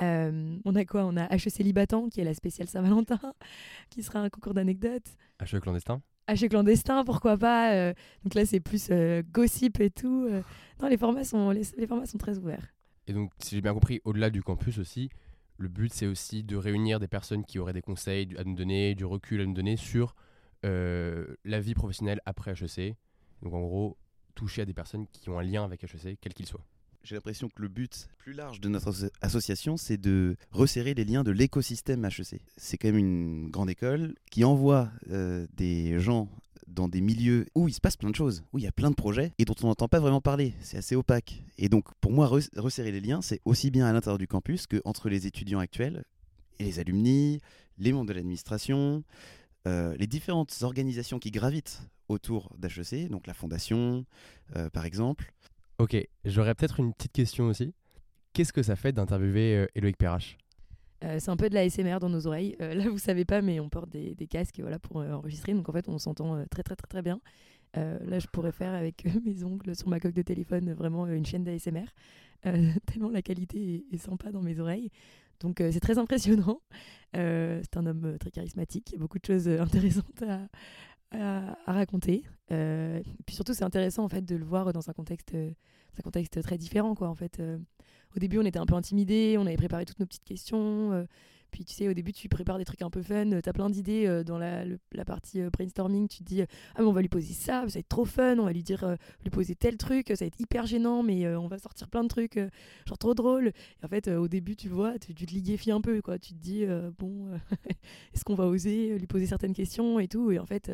Euh, 0.00 0.58
on 0.64 0.74
a 0.74 0.84
quoi? 0.84 1.04
On 1.04 1.16
a 1.16 1.34
HE 1.34 1.48
Célibatant, 1.48 2.08
qui 2.08 2.20
est 2.20 2.24
la 2.24 2.34
spéciale 2.34 2.68
Saint-Valentin, 2.68 3.18
qui 3.90 4.02
sera 4.02 4.20
un 4.20 4.28
concours 4.28 4.54
d'anecdotes. 4.54 5.16
HE 5.40 5.58
clandestin? 5.58 6.02
HE 6.28 6.48
clandestin, 6.48 7.04
pourquoi 7.04 7.38
pas 7.38 7.94
Donc 8.22 8.34
là, 8.34 8.44
c'est 8.44 8.60
plus 8.60 8.90
gossip 9.32 9.80
et 9.80 9.90
tout. 9.90 10.28
Non, 10.82 10.88
les 10.88 10.98
formats 10.98 11.24
sont, 11.24 11.50
les, 11.50 11.62
les 11.78 11.86
formats 11.86 12.06
sont 12.06 12.18
très 12.18 12.36
ouverts. 12.36 12.74
Et 13.06 13.14
donc, 13.14 13.32
si 13.38 13.54
j'ai 13.54 13.62
bien 13.62 13.72
compris, 13.72 14.02
au-delà 14.04 14.28
du 14.28 14.42
campus 14.42 14.78
aussi, 14.78 15.08
le 15.58 15.68
but 15.68 15.92
c'est 15.92 16.06
aussi 16.06 16.42
de 16.44 16.56
réunir 16.56 17.00
des 17.00 17.08
personnes 17.08 17.44
qui 17.44 17.58
auraient 17.58 17.72
des 17.72 17.82
conseils 17.82 18.28
à 18.38 18.44
nous 18.44 18.54
donner, 18.54 18.94
du 18.94 19.04
recul 19.04 19.40
à 19.40 19.46
nous 19.46 19.54
donner 19.54 19.76
sur 19.76 20.14
euh, 20.64 21.26
la 21.44 21.60
vie 21.60 21.74
professionnelle 21.74 22.20
après 22.26 22.52
HEC. 22.52 22.96
Donc 23.42 23.54
en 23.54 23.60
gros, 23.60 23.96
toucher 24.34 24.62
à 24.62 24.64
des 24.64 24.74
personnes 24.74 25.06
qui 25.08 25.28
ont 25.30 25.38
un 25.38 25.42
lien 25.42 25.64
avec 25.64 25.82
HEC, 25.84 26.18
quel 26.20 26.34
qu'il 26.34 26.46
soit. 26.46 26.64
J'ai 27.04 27.14
l'impression 27.14 27.48
que 27.48 27.62
le 27.62 27.68
but 27.68 28.08
plus 28.18 28.32
large 28.32 28.60
de 28.60 28.68
notre 28.68 28.88
asso- 28.90 29.10
association, 29.22 29.76
c'est 29.76 29.96
de 29.96 30.36
resserrer 30.50 30.94
les 30.94 31.04
liens 31.04 31.22
de 31.22 31.30
l'écosystème 31.30 32.04
HEC. 32.04 32.40
C'est 32.56 32.76
quand 32.76 32.88
même 32.88 32.98
une 32.98 33.50
grande 33.50 33.70
école 33.70 34.14
qui 34.30 34.44
envoie 34.44 34.90
euh, 35.10 35.46
des 35.54 35.98
gens 36.00 36.28
dans 36.68 36.88
des 36.88 37.00
milieux 37.00 37.46
où 37.54 37.66
il 37.68 37.72
se 37.72 37.80
passe 37.80 37.96
plein 37.96 38.10
de 38.10 38.14
choses, 38.14 38.44
où 38.52 38.58
il 38.58 38.64
y 38.64 38.66
a 38.66 38.72
plein 38.72 38.90
de 38.90 38.94
projets 38.94 39.32
et 39.38 39.44
dont 39.44 39.54
on 39.62 39.66
n'entend 39.66 39.88
pas 39.88 40.00
vraiment 40.00 40.20
parler. 40.20 40.54
C'est 40.60 40.76
assez 40.76 40.94
opaque. 40.94 41.42
Et 41.56 41.68
donc, 41.68 41.86
pour 42.00 42.12
moi, 42.12 42.26
res- 42.28 42.48
resserrer 42.58 42.92
les 42.92 43.00
liens, 43.00 43.20
c'est 43.22 43.40
aussi 43.44 43.70
bien 43.70 43.86
à 43.86 43.92
l'intérieur 43.92 44.18
du 44.18 44.26
campus 44.28 44.66
que 44.66 44.80
entre 44.84 45.08
les 45.08 45.26
étudiants 45.26 45.58
actuels 45.58 46.04
et 46.58 46.64
les 46.64 46.78
alumni, 46.78 47.40
les 47.78 47.92
membres 47.92 48.06
de 48.08 48.12
l'administration, 48.12 49.02
euh, 49.66 49.96
les 49.96 50.06
différentes 50.06 50.56
organisations 50.62 51.18
qui 51.18 51.30
gravitent 51.30 51.82
autour 52.08 52.54
d'HEC, 52.58 53.08
donc 53.08 53.26
la 53.26 53.34
fondation, 53.34 54.04
euh, 54.56 54.70
par 54.70 54.84
exemple. 54.86 55.32
Ok, 55.78 55.96
j'aurais 56.24 56.54
peut-être 56.54 56.80
une 56.80 56.92
petite 56.92 57.12
question 57.12 57.46
aussi. 57.46 57.72
Qu'est-ce 58.32 58.52
que 58.52 58.62
ça 58.62 58.76
fait 58.76 58.92
d'interviewer 58.92 59.56
euh, 59.56 59.66
Éloïc 59.74 59.96
Perrache? 59.96 60.36
Euh, 61.04 61.18
c'est 61.20 61.30
un 61.30 61.36
peu 61.36 61.48
de 61.48 61.54
la 61.54 61.68
SMR 61.68 61.98
dans 62.00 62.08
nos 62.08 62.26
oreilles. 62.26 62.56
Euh, 62.60 62.74
là, 62.74 62.88
vous 62.88 62.98
savez 62.98 63.24
pas, 63.24 63.40
mais 63.40 63.60
on 63.60 63.68
porte 63.68 63.90
des, 63.90 64.14
casques 64.26 64.60
voilà, 64.60 64.78
pour 64.78 65.00
euh, 65.00 65.12
enregistrer. 65.12 65.54
Donc 65.54 65.68
en 65.68 65.72
fait, 65.72 65.88
on 65.88 65.98
s'entend 65.98 66.44
très, 66.50 66.62
très, 66.62 66.76
très, 66.76 66.86
très 66.86 67.02
bien. 67.02 67.20
Là, 67.74 68.18
je 68.18 68.26
pourrais 68.26 68.50
faire 68.50 68.72
avec 68.74 69.04
mes 69.24 69.44
ongles 69.44 69.76
sur 69.76 69.88
ma 69.88 70.00
coque 70.00 70.14
de 70.14 70.22
téléphone 70.22 70.72
vraiment 70.72 71.06
une 71.06 71.24
chaîne 71.24 71.44
d'ASMR. 71.44 71.86
Tellement 72.86 73.10
la 73.10 73.22
qualité 73.22 73.84
est, 73.92 73.94
est 73.94 73.98
sympa 73.98 74.32
dans 74.32 74.42
mes 74.42 74.58
oreilles. 74.58 74.90
Donc 75.38 75.58
c'est 75.58 75.78
très 75.78 75.98
impressionnant. 75.98 76.60
C'est 77.14 77.76
un 77.76 77.86
homme 77.86 78.16
très 78.18 78.32
charismatique. 78.32 78.90
Il 78.90 78.94
y 78.94 78.96
a 78.96 78.98
beaucoup 78.98 79.20
de 79.20 79.24
choses 79.24 79.48
intéressantes 79.60 80.22
à, 80.22 80.40
à, 81.12 81.56
raconter. 81.66 82.24
Euh, 82.50 82.98
et 82.98 83.22
puis 83.24 83.34
surtout, 83.34 83.54
c'est 83.54 83.64
intéressant 83.64 84.04
en 84.04 84.08
fait 84.08 84.22
de 84.22 84.36
le 84.36 84.44
voir 84.44 84.72
dans 84.72 84.88
un 84.88 84.92
contexte, 84.92 85.34
euh, 85.34 85.50
un 85.98 86.02
contexte 86.02 86.42
très 86.42 86.58
différent. 86.58 86.94
Quoi, 86.94 87.08
en 87.08 87.14
fait. 87.14 87.40
Euh, 87.40 87.58
au 88.16 88.18
début, 88.18 88.38
on 88.38 88.44
était 88.44 88.58
un 88.58 88.66
peu 88.66 88.74
intimidés, 88.74 89.36
on 89.38 89.46
avait 89.46 89.56
préparé 89.56 89.84
toutes 89.84 90.00
nos 90.00 90.06
petites 90.06 90.24
questions. 90.24 91.06
Puis 91.50 91.64
tu 91.64 91.74
sais, 91.74 91.88
au 91.88 91.94
début, 91.94 92.12
tu 92.12 92.28
prépares 92.28 92.58
des 92.58 92.64
trucs 92.64 92.82
un 92.82 92.90
peu 92.90 93.02
fun, 93.02 93.32
euh, 93.32 93.40
t'as 93.40 93.52
plein 93.52 93.70
d'idées 93.70 94.06
euh, 94.06 94.22
dans 94.22 94.38
la, 94.38 94.64
la 94.92 95.04
partie 95.04 95.40
euh, 95.40 95.50
brainstorming. 95.50 96.08
Tu 96.08 96.18
te 96.18 96.24
dis, 96.24 96.42
ah, 96.42 96.46
mais 96.78 96.84
on 96.84 96.92
va 96.92 97.00
lui 97.00 97.08
poser 97.08 97.32
ça, 97.32 97.62
ça 97.62 97.66
va 97.66 97.80
être 97.80 97.88
trop 97.88 98.04
fun, 98.04 98.38
on 98.38 98.44
va 98.44 98.52
lui 98.52 98.62
dire, 98.62 98.84
euh, 98.84 98.96
lui 99.24 99.30
poser 99.30 99.54
tel 99.54 99.76
truc, 99.76 100.08
ça 100.08 100.16
va 100.16 100.26
être 100.26 100.40
hyper 100.40 100.66
gênant, 100.66 101.02
mais 101.02 101.26
on 101.36 101.48
va 101.48 101.58
sortir 101.58 101.88
plein 101.88 102.02
de 102.02 102.08
trucs, 102.08 102.38
genre 102.86 102.98
trop 102.98 103.14
drôle. 103.14 103.48
Et 103.48 103.84
en 103.84 103.88
fait, 103.88 104.08
au 104.08 104.28
début, 104.28 104.56
tu 104.56 104.68
vois, 104.68 104.98
tu, 104.98 105.14
tu 105.14 105.26
te 105.26 105.32
liquéfies 105.32 105.70
un 105.70 105.80
peu, 105.80 106.02
quoi. 106.02 106.18
Tu 106.18 106.34
te 106.34 106.38
dis, 106.38 106.64
bon, 106.98 107.30
est-ce 108.14 108.24
qu'on 108.24 108.34
va 108.34 108.46
oser 108.46 108.98
lui 108.98 109.06
poser 109.06 109.26
certaines 109.26 109.54
questions 109.54 109.98
et 109.98 110.08
tout? 110.08 110.30
Et 110.30 110.38
en 110.38 110.46
fait, 110.46 110.70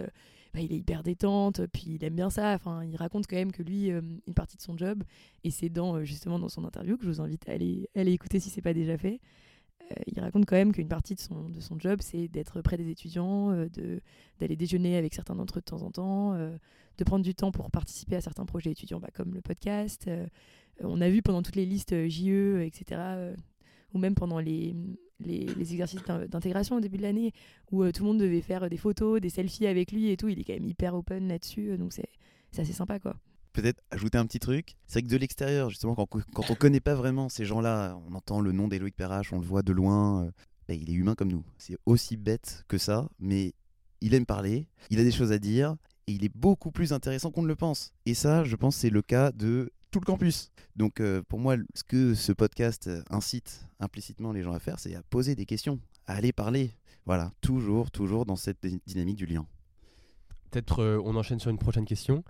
bah, 0.53 0.61
il 0.61 0.73
est 0.73 0.77
hyper 0.79 1.03
détente, 1.03 1.67
puis 1.73 1.97
il 2.01 2.05
aime 2.05 2.15
bien 2.15 2.31
ça. 2.31 2.55
Enfin, 2.55 2.85
il 2.85 2.97
raconte 2.97 3.27
quand 3.27 3.37
même 3.37 3.53
que 3.53 3.63
lui, 3.63 3.89
une 3.89 4.35
partie 4.35 4.57
de 4.57 4.63
son 4.63 4.77
job, 4.77 5.03
et 5.45 5.51
c'est 5.51 5.69
dans, 5.69 6.05
justement 6.05 6.39
dans 6.39 6.49
son 6.49 6.65
interview 6.65 6.97
que 6.97 7.05
je 7.05 7.09
vous 7.09 7.21
invite 7.21 7.49
à 7.49 7.53
aller, 7.53 7.89
à 7.95 8.01
aller 8.01 8.13
écouter 8.13 8.41
si 8.41 8.51
c'est 8.51 8.63
pas 8.63 8.75
déjà 8.75 8.99
fait. 8.99 9.21
Euh, 9.93 9.95
il 10.07 10.19
raconte 10.21 10.47
quand 10.47 10.57
même 10.57 10.73
qu'une 10.73 10.89
partie 10.89 11.15
de 11.15 11.21
son, 11.21 11.49
de 11.51 11.61
son 11.61 11.79
job, 11.79 12.01
c'est 12.01 12.29
d'être 12.29 12.63
près 12.63 12.77
des 12.77 12.89
étudiants, 12.89 13.51
euh, 13.51 13.69
de, 13.69 14.01
d'aller 14.41 14.57
déjeuner 14.57 14.97
avec 14.97 15.15
certains 15.15 15.35
d'entre 15.35 15.59
eux 15.59 15.61
de 15.61 15.65
temps 15.67 15.83
en 15.83 15.91
temps, 15.91 16.33
euh, 16.35 16.57
de 16.97 17.05
prendre 17.05 17.25
du 17.25 17.35
temps 17.35 17.53
pour 17.53 17.71
participer 17.71 18.17
à 18.17 18.21
certains 18.21 18.47
projets 18.47 18.71
étudiants, 18.71 19.01
bah, 19.01 19.11
comme 19.13 19.35
le 19.35 19.43
podcast. 19.43 20.09
On 20.81 21.01
a 21.01 21.09
vu 21.11 21.23
pendant 21.23 21.43
toutes 21.43 21.57
les 21.57 21.67
listes 21.67 22.09
JE, 22.09 22.63
etc., 22.63 23.01
ou 23.93 23.99
même 23.99 24.15
pendant 24.15 24.41
les, 24.41 24.75
les, 25.21 25.47
les 25.47 25.73
exercices 25.73 26.03
d'in- 26.05 26.27
d'intégration 26.27 26.77
au 26.77 26.81
début 26.81 26.97
de 26.97 27.03
l'année, 27.03 27.33
où 27.71 27.85
tout 27.93 28.03
le 28.03 28.09
monde 28.09 28.19
devait 28.21 28.41
faire 28.41 28.69
des 28.69 28.77
photos, 28.77 29.21
des 29.21 29.29
selfies 29.29 29.67
avec 29.67 29.93
lui 29.93 30.11
et 30.11 30.17
tout. 30.17 30.29
Il 30.29 30.41
est 30.41 30.45
quand 30.45 30.55
même 30.55 30.67
hyper 30.67 30.95
open 30.95 31.29
là-dessus, 31.29 31.77
donc 31.79 31.93
c'est, 31.93 32.09
c'est 32.51 32.63
assez 32.63 32.73
sympa, 32.73 32.99
quoi. 32.99 33.17
Peut-être 33.55 33.81
ajouter 33.91 34.19
un 34.19 34.27
petit 34.27 34.39
truc. 34.41 34.77
C'est 34.87 35.01
vrai 35.01 35.03
que 35.03 35.09
de 35.13 35.17
l'extérieur, 35.17 35.71
justement, 35.71 35.95
quand, 35.95 36.07
quand 36.07 36.51
on 36.51 36.55
connaît 36.55 36.81
pas 36.81 36.95
vraiment 36.95 37.31
ces 37.31 37.47
gens-là, 37.47 37.97
on 38.07 38.15
entend 38.15 38.41
le 38.43 38.53
nom 38.53 38.69
d'Eloïc 38.69 38.95
Perrache, 38.95 39.33
on 39.33 39.39
le 39.39 39.47
voit 39.47 39.63
de 39.63 39.73
loin. 39.73 40.25
euh, 40.25 40.31
bah, 40.69 40.75
il 40.75 40.91
est 40.91 40.95
humain 40.95 41.15
comme 41.15 41.29
nous. 41.31 41.45
C'est 41.57 41.77
aussi 41.87 42.17
bête 42.17 42.65
que 42.69 42.77
ça, 42.79 43.09
mais 43.19 43.55
il 44.01 44.13
aime 44.15 44.27
parler, 44.27 44.67
il 44.91 44.99
a 45.01 45.03
des 45.05 45.13
choses 45.13 45.33
à 45.33 45.39
dire, 45.39 45.77
et 46.07 46.13
il 46.13 46.25
est 46.25 46.35
beaucoup 46.35 46.71
plus 46.71 46.93
intéressant 46.93 47.31
qu'on 47.31 47.43
ne 47.43 47.49
le 47.49 47.57
pense. 47.57 47.93
Et 48.05 48.15
ça, 48.15 48.45
je 48.45 48.57
pense, 48.57 48.77
c'est 48.77 48.91
le 48.91 49.01
cas 49.03 49.31
de 49.33 49.71
tout 49.91 50.01
le 50.01 50.05
campus. 50.07 50.51
Donc, 50.77 51.01
euh, 51.01 51.23
pour 51.29 51.39
moi, 51.39 51.57
ce 51.75 51.85
que 51.85 52.15
ce 52.15 52.33
podcast 52.33 52.89
euh, 52.89 53.03
incite 53.11 53.67
implicitement 53.79 54.33
les 54.33 54.43
gens 54.43 54.53
à 54.53 54.59
faire, 54.59 54.79
c'est 54.79 54.95
à 54.95 55.03
poser 55.03 55.35
des 55.35 55.47
questions, 55.47 55.79
à 56.07 56.15
aller 56.15 56.33
parler. 56.33 56.73
Voilà, 57.07 57.31
toujours, 57.43 57.91
toujours 57.91 58.27
dans 58.27 58.37
cette 58.37 58.67
dy- 58.67 58.81
dynamique 58.87 59.17
du 59.17 59.27
lien. 59.27 59.47
Peut-être 60.51 61.01
on 61.05 61.15
enchaîne 61.17 61.41
sur 61.41 61.51
une 61.51 61.59
prochaine 61.59 61.85
question. 61.85 62.25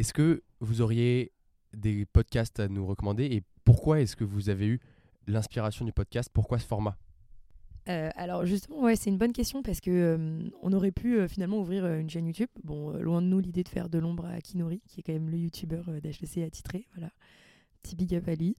Est-ce 0.00 0.14
que 0.14 0.42
vous 0.60 0.80
auriez 0.80 1.30
des 1.74 2.06
podcasts 2.06 2.58
à 2.58 2.68
nous 2.68 2.86
recommander 2.86 3.26
et 3.26 3.42
pourquoi 3.66 4.00
est-ce 4.00 4.16
que 4.16 4.24
vous 4.24 4.48
avez 4.48 4.66
eu 4.66 4.80
l'inspiration 5.26 5.84
du 5.84 5.92
podcast? 5.92 6.30
Pourquoi 6.32 6.58
ce 6.58 6.64
format? 6.64 6.96
Euh, 7.90 8.08
alors 8.14 8.46
justement, 8.46 8.80
ouais, 8.80 8.96
c'est 8.96 9.10
une 9.10 9.18
bonne 9.18 9.34
question 9.34 9.62
parce 9.62 9.82
que 9.82 9.90
euh, 9.90 10.48
on 10.62 10.72
aurait 10.72 10.90
pu 10.90 11.18
euh, 11.18 11.28
finalement 11.28 11.58
ouvrir 11.58 11.86
une 11.86 12.08
chaîne 12.08 12.24
YouTube. 12.24 12.48
Bon, 12.64 12.92
loin 12.92 13.20
de 13.20 13.26
nous 13.26 13.40
l'idée 13.40 13.62
de 13.62 13.68
faire 13.68 13.90
de 13.90 13.98
l'ombre 13.98 14.24
à 14.24 14.40
Kinori, 14.40 14.80
qui 14.88 15.00
est 15.00 15.02
quand 15.02 15.12
même 15.12 15.28
le 15.28 15.36
youtubeur 15.36 15.84
d'HEC 16.00 16.46
attitré. 16.46 16.86
Voilà, 16.94 17.10
petit 17.82 17.94
big 17.94 18.14
up 18.14 18.26
à 18.26 18.34
lui. 18.36 18.56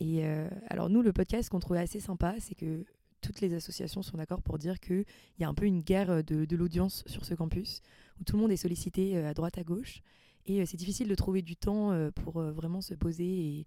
Et 0.00 0.24
alors 0.68 0.90
nous, 0.90 1.02
le 1.02 1.12
podcast, 1.12 1.48
qu'on 1.48 1.60
trouvait 1.60 1.78
assez 1.78 2.00
sympa, 2.00 2.34
c'est 2.40 2.56
que 2.56 2.84
toutes 3.26 3.40
les 3.40 3.54
associations 3.54 4.02
sont 4.02 4.16
d'accord 4.16 4.40
pour 4.40 4.58
dire 4.58 4.78
qu'il 4.78 5.04
y 5.40 5.44
a 5.44 5.48
un 5.48 5.54
peu 5.54 5.66
une 5.66 5.80
guerre 5.80 6.10
euh, 6.10 6.22
de, 6.22 6.56
l'audience 6.56 7.02
sur 7.06 7.24
ce 7.24 7.34
campus, 7.34 7.82
où 8.20 8.24
tout 8.24 8.36
le 8.36 8.42
monde 8.42 8.52
est 8.52 8.56
sollicité 8.56 9.16
euh, 9.16 9.28
à 9.28 9.34
droite, 9.34 9.58
à 9.58 9.64
gauche. 9.64 10.00
Et 10.46 10.60
euh, 10.60 10.64
c'est 10.64 10.76
difficile 10.76 11.08
de 11.08 11.14
trouver 11.14 11.42
du 11.42 11.56
temps 11.56 11.92
pour 12.14 12.40
vraiment 12.40 12.80
se 12.80 12.94
poser 12.94 13.24
et, 13.24 13.66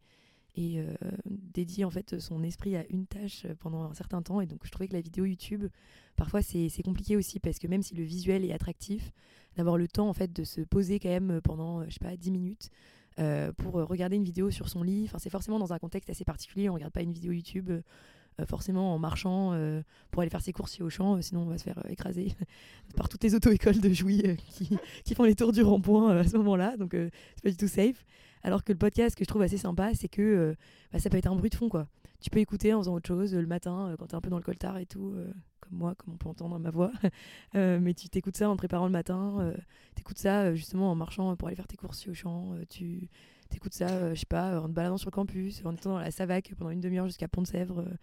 dédier 1.25 1.85
en 1.85 1.89
fait 1.89 2.19
son 2.19 2.43
esprit 2.43 2.75
à 2.75 2.85
une 2.89 3.05
tâche 3.05 3.45
pendant 3.59 3.83
un 3.83 3.93
certain 3.93 4.21
temps. 4.21 4.41
Et 4.41 4.45
donc 4.45 4.59
je 4.65 4.71
trouvais 4.71 4.89
que 4.89 4.93
la 4.93 4.99
vidéo 4.99 5.23
YouTube, 5.23 5.65
parfois 6.17 6.41
c'est 6.41 6.83
compliqué 6.83 7.15
aussi 7.15 7.39
parce 7.39 7.59
que 7.59 7.67
même 7.67 7.81
si 7.81 7.95
le 7.95 8.03
visuel 8.03 8.43
est 8.43 8.51
attractif, 8.51 9.13
d'avoir 9.55 9.77
le 9.77 9.87
temps 9.87 10.09
en 10.09 10.13
fait 10.13 10.33
de 10.33 10.43
se 10.43 10.59
poser 10.59 10.99
quand 10.99 11.07
même 11.07 11.39
pendant, 11.41 11.85
je 11.85 11.91
sais 11.91 11.99
pas, 11.99 12.17
10 12.17 12.31
minutes 12.31 12.71
pour 13.55 13.75
regarder 13.75 14.17
une 14.17 14.25
vidéo 14.25 14.51
sur 14.51 14.67
son 14.67 14.83
lit. 14.83 15.05
Enfin, 15.05 15.17
c'est 15.17 15.29
forcément 15.29 15.59
dans 15.59 15.71
un 15.71 15.79
contexte 15.79 16.09
assez 16.09 16.25
particulier. 16.25 16.69
On 16.69 16.73
regarde 16.73 16.91
pas 16.91 17.03
une 17.03 17.13
vidéo 17.13 17.31
YouTube 17.31 17.71
forcément 18.45 18.93
en 18.93 18.99
marchant 18.99 19.51
euh, 19.53 19.81
pour 20.11 20.21
aller 20.21 20.29
faire 20.29 20.41
ses 20.41 20.53
courses 20.53 20.75
chez 20.75 20.83
Auchan, 20.83 21.17
euh, 21.17 21.21
sinon 21.21 21.41
on 21.41 21.45
va 21.45 21.57
se 21.57 21.63
faire 21.63 21.79
euh, 21.85 21.89
écraser 21.89 22.33
par 22.95 23.09
toutes 23.09 23.23
les 23.23 23.35
auto-écoles 23.35 23.79
de 23.79 23.93
jouy 23.93 24.21
euh, 24.25 24.35
qui, 25.03 25.15
font 25.15 25.23
les 25.23 25.35
tours 25.35 25.51
du 25.51 25.61
rond-point 25.61 26.11
euh, 26.11 26.21
à 26.21 26.27
ce 26.27 26.37
moment-là. 26.37 26.77
Donc 26.77 26.93
euh, 26.93 27.09
c'est 27.35 27.43
pas 27.43 27.51
du 27.51 27.57
tout 27.57 27.67
safe. 27.67 28.05
Alors 28.43 28.63
que 28.63 28.71
le 28.71 28.77
podcast, 28.77 29.15
que 29.15 29.23
je 29.23 29.27
trouve 29.27 29.41
assez 29.41 29.57
sympa, 29.57 29.93
c'est 29.93 30.07
que 30.07 30.21
euh, 30.21 30.55
bah, 30.93 30.99
ça 30.99 31.09
peut 31.09 31.17
être 31.17 31.27
un 31.27 31.35
bruit 31.35 31.49
de 31.49 31.55
fond, 31.55 31.69
quoi. 31.69 31.87
Tu 32.21 32.29
peux 32.29 32.39
écouter 32.39 32.73
en 32.73 32.79
faisant 32.79 32.95
autre 32.95 33.07
chose 33.07 33.33
euh, 33.33 33.41
le 33.41 33.47
matin 33.47 33.89
euh, 33.89 33.97
quand 33.97 34.07
t'es 34.07 34.15
un 34.15 34.21
peu 34.21 34.29
dans 34.29 34.37
le 34.37 34.43
coltard 34.43 34.77
et 34.77 34.85
tout, 34.85 35.13
euh, 35.15 35.31
comme 35.61 35.77
moi, 35.77 35.95
comme 35.95 36.13
on 36.13 36.17
peut 36.17 36.29
entendre 36.29 36.59
ma 36.59 36.71
voix. 36.71 36.91
Euh, 37.55 37.79
mais 37.81 37.95
tu 37.95 38.09
t'écoutes 38.09 38.37
ça 38.37 38.47
en 38.47 38.55
préparant 38.55 38.85
le 38.85 38.91
matin, 38.91 39.39
euh, 39.39 39.57
t'écoutes 39.95 40.19
ça 40.19 40.41
euh, 40.43 40.55
justement 40.55 40.91
en 40.91 40.95
marchant 40.95 41.35
pour 41.35 41.47
aller 41.47 41.55
faire 41.55 41.67
tes 41.67 41.77
courses 41.77 42.07
Auchan, 42.07 42.53
euh, 42.53 42.63
tu 42.69 43.09
t'écoutes 43.49 43.73
ça, 43.73 43.89
euh, 43.89 44.13
je 44.13 44.19
sais 44.19 44.25
pas, 44.27 44.61
en 44.61 44.67
te 44.67 44.73
baladant 44.73 44.97
sur 44.97 45.09
le 45.09 45.15
campus, 45.15 45.65
en 45.65 45.73
étant 45.73 45.91
dans 45.91 45.99
la 45.99 46.11
Savac 46.11 46.53
pendant 46.55 46.69
une 46.69 46.79
demi-heure 46.79 47.07
jusqu'à 47.07 47.27
Pont-de-Sèvres 47.27 47.79
euh, 47.79 47.93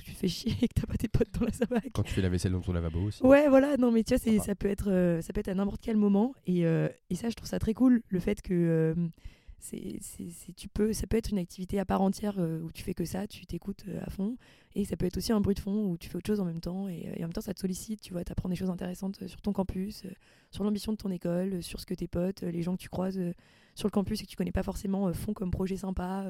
tu 0.00 0.12
te 0.12 0.16
fais 0.16 0.28
chier 0.28 0.54
et 0.62 0.68
que 0.68 0.74
t'as 0.80 0.86
pas 0.86 0.96
tes 0.96 1.08
potes 1.08 1.32
dans 1.38 1.44
la 1.44 1.52
Samac. 1.52 1.90
Quand 1.92 2.02
tu 2.02 2.14
fais 2.14 2.22
la 2.22 2.28
vaisselle 2.28 2.52
dans 2.52 2.60
ton 2.60 2.72
lavabo 2.72 3.00
aussi. 3.00 3.22
Ouais, 3.22 3.48
voilà, 3.48 3.76
non, 3.76 3.90
mais 3.90 4.02
tu 4.04 4.14
vois, 4.14 4.38
ça 4.40 4.54
peut 4.54 4.68
être, 4.68 4.90
euh, 4.90 5.20
ça 5.20 5.32
peut 5.32 5.40
être 5.40 5.48
à 5.48 5.54
n'importe 5.54 5.80
quel 5.82 5.96
moment, 5.96 6.34
et, 6.46 6.64
euh, 6.66 6.88
et 7.10 7.14
ça, 7.14 7.28
je 7.28 7.34
trouve 7.34 7.48
ça 7.48 7.58
très 7.58 7.74
cool, 7.74 8.02
le 8.08 8.20
fait 8.20 8.40
que 8.40 8.54
euh, 8.54 8.94
c'est, 9.58 10.00
tu 10.56 10.68
peux, 10.68 10.92
ça 10.92 11.06
peut 11.06 11.16
être 11.16 11.30
une 11.30 11.38
activité 11.38 11.78
à 11.78 11.84
part 11.84 12.02
entière 12.02 12.34
euh, 12.38 12.60
où 12.62 12.72
tu 12.72 12.82
fais 12.82 12.94
que 12.94 13.04
ça, 13.04 13.26
tu 13.26 13.46
t'écoutes 13.46 13.84
à 14.04 14.10
fond, 14.10 14.36
et 14.74 14.84
ça 14.84 14.96
peut 14.96 15.06
être 15.06 15.18
aussi 15.18 15.32
un 15.32 15.40
bruit 15.40 15.54
de 15.54 15.60
fond 15.60 15.90
où 15.90 15.98
tu 15.98 16.08
fais 16.08 16.16
autre 16.16 16.26
chose 16.26 16.40
en 16.40 16.44
même 16.44 16.60
temps, 16.60 16.88
et, 16.88 17.12
et 17.14 17.18
en 17.18 17.28
même 17.28 17.32
temps, 17.32 17.40
ça 17.40 17.54
te 17.54 17.60
sollicite, 17.60 18.00
tu 18.00 18.12
vois, 18.12 18.24
t'apprends 18.24 18.48
des 18.48 18.56
choses 18.56 18.70
intéressantes 18.70 19.26
sur 19.26 19.40
ton 19.40 19.52
campus, 19.52 20.04
sur 20.50 20.64
l'ambition 20.64 20.92
de 20.92 20.96
ton 20.96 21.10
école, 21.10 21.62
sur 21.62 21.80
ce 21.80 21.86
que 21.86 21.94
tes 21.94 22.08
potes, 22.08 22.42
les 22.42 22.62
gens 22.62 22.76
que 22.76 22.82
tu 22.82 22.88
croises 22.88 23.20
sur 23.74 23.86
le 23.86 23.90
campus 23.92 24.20
et 24.20 24.24
que 24.24 24.30
tu 24.30 24.36
connais 24.36 24.52
pas 24.52 24.62
forcément 24.62 25.12
font 25.14 25.32
comme 25.32 25.50
projet 25.50 25.76
sympa. 25.76 26.26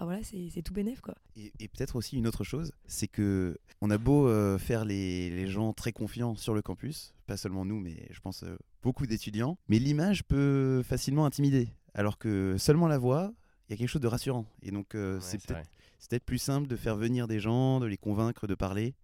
Enfin 0.00 0.06
voilà, 0.06 0.22
c'est, 0.22 0.62
tout 0.62 0.72
bénef 0.72 1.02
quoi. 1.02 1.14
Et, 1.36 1.52
et 1.60 1.68
peut-être 1.68 1.94
aussi 1.96 2.16
une 2.16 2.26
autre 2.26 2.42
chose, 2.42 2.72
c'est 2.86 3.06
que 3.06 3.58
on 3.82 3.90
a 3.90 3.98
beau 3.98 4.26
euh, 4.28 4.56
faire 4.56 4.86
les, 4.86 5.28
les 5.28 5.46
gens 5.46 5.74
très 5.74 5.92
confiants 5.92 6.34
sur 6.36 6.54
le 6.54 6.62
campus, 6.62 7.12
pas 7.26 7.36
seulement 7.36 7.66
nous, 7.66 7.78
mais 7.78 8.08
je 8.10 8.18
pense 8.20 8.42
euh, 8.44 8.56
beaucoup 8.82 9.06
d'étudiants, 9.06 9.58
mais 9.68 9.78
l'image 9.78 10.24
peut 10.24 10.82
facilement 10.82 11.26
intimider, 11.26 11.68
alors 11.92 12.16
que 12.16 12.56
seulement 12.58 12.88
la 12.88 12.96
voix, 12.96 13.34
il 13.68 13.72
y 13.72 13.74
a 13.74 13.76
quelque 13.76 13.88
chose 13.90 14.00
de 14.00 14.06
rassurant. 14.08 14.46
Et 14.62 14.70
donc 14.70 14.94
euh, 14.94 15.20
Ouais, 15.54 15.64
c'est 15.98 16.08
peut-être 16.08 16.24
plus 16.24 16.38
simple 16.38 16.66
de 16.66 16.76
faire 16.76 16.96
venir 16.96 17.28
des 17.28 17.40
gens, 17.40 17.78
de 17.78 17.84
les 17.86 17.98
convaincre 17.98 18.46
de 18.46 18.54
parler. 18.54 18.94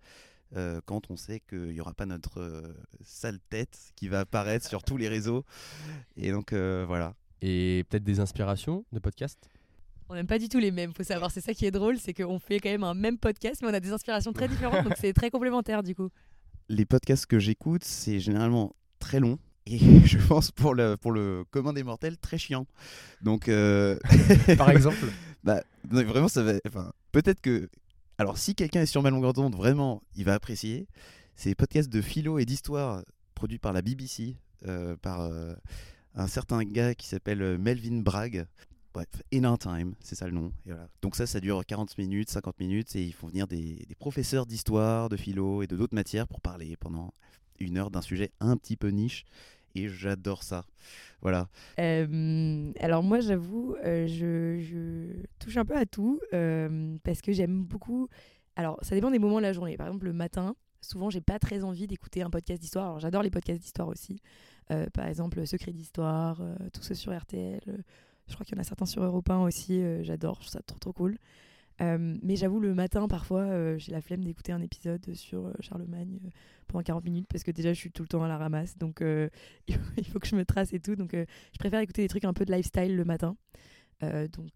euh, 0.56 0.80
quand 0.86 1.10
on 1.10 1.16
sait 1.16 1.40
qu'il 1.40 1.72
n'y 1.72 1.80
aura 1.80 1.92
pas 1.92 2.06
notre 2.06 2.40
euh, 2.40 2.72
sale 3.04 3.38
tête 3.50 3.92
qui 3.96 4.08
va 4.08 4.20
apparaître 4.20 4.66
sur 4.66 4.82
tous 4.82 4.96
les 4.96 5.08
réseaux. 5.08 5.44
Et 6.16 6.30
donc 6.32 6.54
euh, 6.54 6.84
voilà. 6.86 7.14
Et 7.42 7.84
peut-être 7.90 8.04
des 8.04 8.20
inspirations 8.20 8.84
de 8.92 8.98
podcast 8.98 9.50
On 10.08 10.14
n'aime 10.14 10.26
pas 10.26 10.38
du 10.38 10.48
tout 10.48 10.58
les 10.58 10.70
mêmes, 10.70 10.92
faut 10.94 11.02
savoir. 11.02 11.30
C'est 11.30 11.40
ça 11.40 11.52
qui 11.52 11.66
est 11.66 11.70
drôle, 11.70 11.98
c'est 11.98 12.14
qu'on 12.14 12.38
fait 12.38 12.60
quand 12.60 12.70
même 12.70 12.84
un 12.84 12.94
même 12.94 13.18
podcast, 13.18 13.60
mais 13.62 13.68
on 13.68 13.74
a 13.74 13.80
des 13.80 13.92
inspirations 13.92 14.32
très 14.32 14.48
différentes, 14.48 14.84
donc 14.84 14.94
c'est 15.00 15.12
très 15.12 15.30
complémentaire 15.30 15.82
du 15.82 15.94
coup. 15.94 16.10
les 16.68 16.84
podcasts 16.84 17.26
que 17.26 17.38
j'écoute, 17.38 17.84
c'est 17.84 18.20
généralement 18.20 18.74
très 18.98 19.20
long. 19.20 19.38
Et 19.66 19.78
je 20.04 20.18
pense 20.18 20.50
pour 20.52 20.74
le, 20.74 20.96
pour 20.96 21.12
le 21.12 21.44
commun 21.50 21.72
des 21.72 21.82
mortels, 21.82 22.16
très 22.18 22.38
chiant. 22.38 22.66
Donc, 23.20 23.48
euh, 23.48 23.98
Par 24.58 24.70
exemple 24.70 25.06
bah, 25.44 25.62
non, 25.90 26.04
vraiment, 26.04 26.28
ça 26.28 26.42
va. 26.42 26.54
Enfin, 26.66 26.92
peut-être 27.12 27.40
que. 27.40 27.68
Alors, 28.18 28.38
si 28.38 28.54
quelqu'un 28.54 28.82
est 28.82 28.86
sur 28.86 29.02
ma 29.02 29.10
longueur 29.10 29.32
d'onde, 29.32 29.54
vraiment, 29.54 30.02
il 30.14 30.24
va 30.24 30.34
apprécier. 30.34 30.86
C'est 31.34 31.50
les 31.50 31.54
podcasts 31.54 31.90
de 31.90 32.00
philo 32.00 32.38
et 32.38 32.46
d'histoire 32.46 33.02
produits 33.34 33.58
par 33.58 33.74
la 33.74 33.82
BBC, 33.82 34.36
euh, 34.66 34.96
par 34.96 35.20
euh, 35.20 35.52
un 36.14 36.26
certain 36.26 36.64
gars 36.64 36.94
qui 36.94 37.06
s'appelle 37.08 37.58
Melvin 37.58 38.00
Bragg. 38.00 38.46
Bref, 38.96 39.22
In 39.30 39.44
Our 39.44 39.58
Time, 39.58 39.94
c'est 40.00 40.14
ça 40.14 40.24
le 40.24 40.32
nom. 40.32 40.50
Donc 41.02 41.16
ça, 41.16 41.26
ça 41.26 41.38
dure 41.38 41.66
40 41.66 41.98
minutes, 41.98 42.30
50 42.30 42.58
minutes, 42.58 42.96
et 42.96 43.02
ils 43.02 43.12
font 43.12 43.26
venir 43.26 43.46
des, 43.46 43.86
professeurs 43.98 44.46
d'histoire, 44.46 45.10
de 45.10 45.18
philo 45.18 45.62
et 45.62 45.66
de 45.66 45.76
d'autres 45.76 45.94
matières 45.94 46.26
pour 46.26 46.40
parler 46.40 46.78
pendant 46.78 47.12
une 47.60 47.76
heure 47.76 47.90
d'un 47.90 48.00
sujet 48.00 48.30
un 48.40 48.56
petit 48.56 48.74
peu 48.74 48.88
niche. 48.88 49.26
Et 49.74 49.90
j'adore 49.90 50.42
ça. 50.42 50.64
Voilà. 51.20 51.50
Euh, 51.78 52.72
alors 52.80 53.02
moi 53.02 53.20
j'avoue, 53.20 53.76
euh, 53.84 54.06
je, 54.06 55.26
touche 55.40 55.58
un 55.58 55.66
peu 55.66 55.76
à 55.76 55.84
tout 55.84 56.18
euh, 56.32 56.96
parce 57.04 57.20
que 57.20 57.32
j'aime 57.32 57.64
beaucoup. 57.64 58.08
Alors 58.56 58.78
ça 58.80 58.94
dépend 58.94 59.10
des 59.10 59.18
moments 59.18 59.36
de 59.36 59.42
la 59.42 59.52
journée. 59.52 59.76
Par 59.76 59.88
exemple 59.88 60.06
le 60.06 60.14
matin, 60.14 60.56
souvent 60.80 61.10
j'ai 61.10 61.20
pas 61.20 61.38
très 61.38 61.64
envie 61.64 61.86
d'écouter 61.86 62.22
un 62.22 62.30
podcast 62.30 62.62
d'histoire. 62.62 62.86
Alors 62.86 63.00
j'adore 63.00 63.22
les 63.22 63.30
podcasts 63.30 63.60
d'histoire 63.60 63.88
aussi. 63.88 64.22
Par 64.94 65.06
exemple 65.06 65.46
Secret 65.46 65.72
d'histoire, 65.72 66.40
tout 66.72 66.82
ça 66.82 66.94
sur 66.94 67.14
RTL. 67.14 67.60
Je 68.28 68.34
crois 68.34 68.44
qu'il 68.44 68.54
y 68.56 68.58
en 68.58 68.60
a 68.60 68.64
certains 68.64 68.86
sur 68.86 69.02
Europe 69.02 69.28
1 69.30 69.38
aussi. 69.42 69.80
euh, 69.80 70.02
j'adore, 70.02 70.34
je 70.36 70.40
trouve 70.40 70.52
ça 70.52 70.60
trop 70.66 70.78
trop 70.78 70.92
cool. 70.92 71.18
Euh, 71.82 72.16
mais 72.22 72.36
j'avoue 72.36 72.58
le 72.58 72.72
matin 72.74 73.06
parfois 73.06 73.42
euh, 73.42 73.76
j'ai 73.76 73.92
la 73.92 74.00
flemme 74.00 74.24
d'écouter 74.24 74.50
un 74.50 74.62
épisode 74.62 75.12
sur 75.14 75.44
euh, 75.48 75.52
Charlemagne 75.60 76.18
euh, 76.24 76.28
pendant 76.68 76.82
40 76.82 77.04
minutes 77.04 77.26
parce 77.30 77.44
que 77.44 77.50
déjà 77.50 77.74
je 77.74 77.78
suis 77.78 77.90
tout 77.90 78.00
le 78.02 78.08
temps 78.08 78.22
à 78.22 78.28
la 78.28 78.38
ramasse 78.38 78.78
donc 78.78 79.02
euh, 79.02 79.28
il 79.68 79.74
faut- 79.74 79.80
il 79.98 80.06
faut 80.06 80.18
que 80.18 80.26
je 80.26 80.36
me 80.36 80.46
trace 80.46 80.72
et 80.72 80.80
tout 80.80 80.96
donc 80.96 81.12
euh, 81.12 81.26
je 81.52 81.58
préfère 81.58 81.80
écouter 81.80 82.00
des 82.00 82.08
trucs 82.08 82.24
un 82.24 82.32
peu 82.32 82.46
de 82.46 82.52
lifestyle 82.52 82.96
le 82.96 83.04
matin. 83.04 83.36
Euh, 84.02 84.26
donc, 84.28 84.48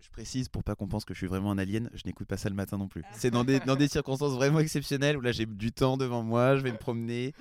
Je 0.00 0.08
précise 0.10 0.48
pour 0.48 0.62
pas 0.62 0.76
qu'on 0.76 0.86
pense 0.86 1.04
que 1.04 1.14
je 1.14 1.18
suis 1.18 1.26
vraiment 1.26 1.50
un 1.50 1.58
alien, 1.58 1.90
je 1.94 2.02
n'écoute 2.06 2.28
pas 2.28 2.36
ça 2.36 2.48
le 2.48 2.54
matin 2.54 2.78
non 2.78 2.86
plus. 2.86 3.02
C'est 3.12 3.30
dans 3.32 3.42
des, 3.42 3.58
dans 3.60 3.74
des 3.74 3.88
circonstances 3.88 4.34
vraiment 4.34 4.60
exceptionnelles 4.60 5.16
où 5.16 5.20
là 5.20 5.32
j'ai 5.32 5.46
du 5.46 5.72
temps 5.72 5.96
devant 5.96 6.22
moi, 6.22 6.56
je 6.56 6.62
vais 6.62 6.70
me 6.72 6.78
promener. 6.78 7.32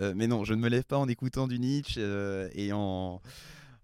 Euh, 0.00 0.12
mais 0.16 0.26
non, 0.26 0.44
je 0.44 0.52
ne 0.52 0.60
me 0.60 0.68
lève 0.68 0.84
pas 0.84 0.98
en 0.98 1.08
écoutant 1.08 1.46
du 1.48 1.58
Nietzsche 1.58 1.98
euh, 1.98 2.50
et 2.52 2.72
en, 2.72 3.22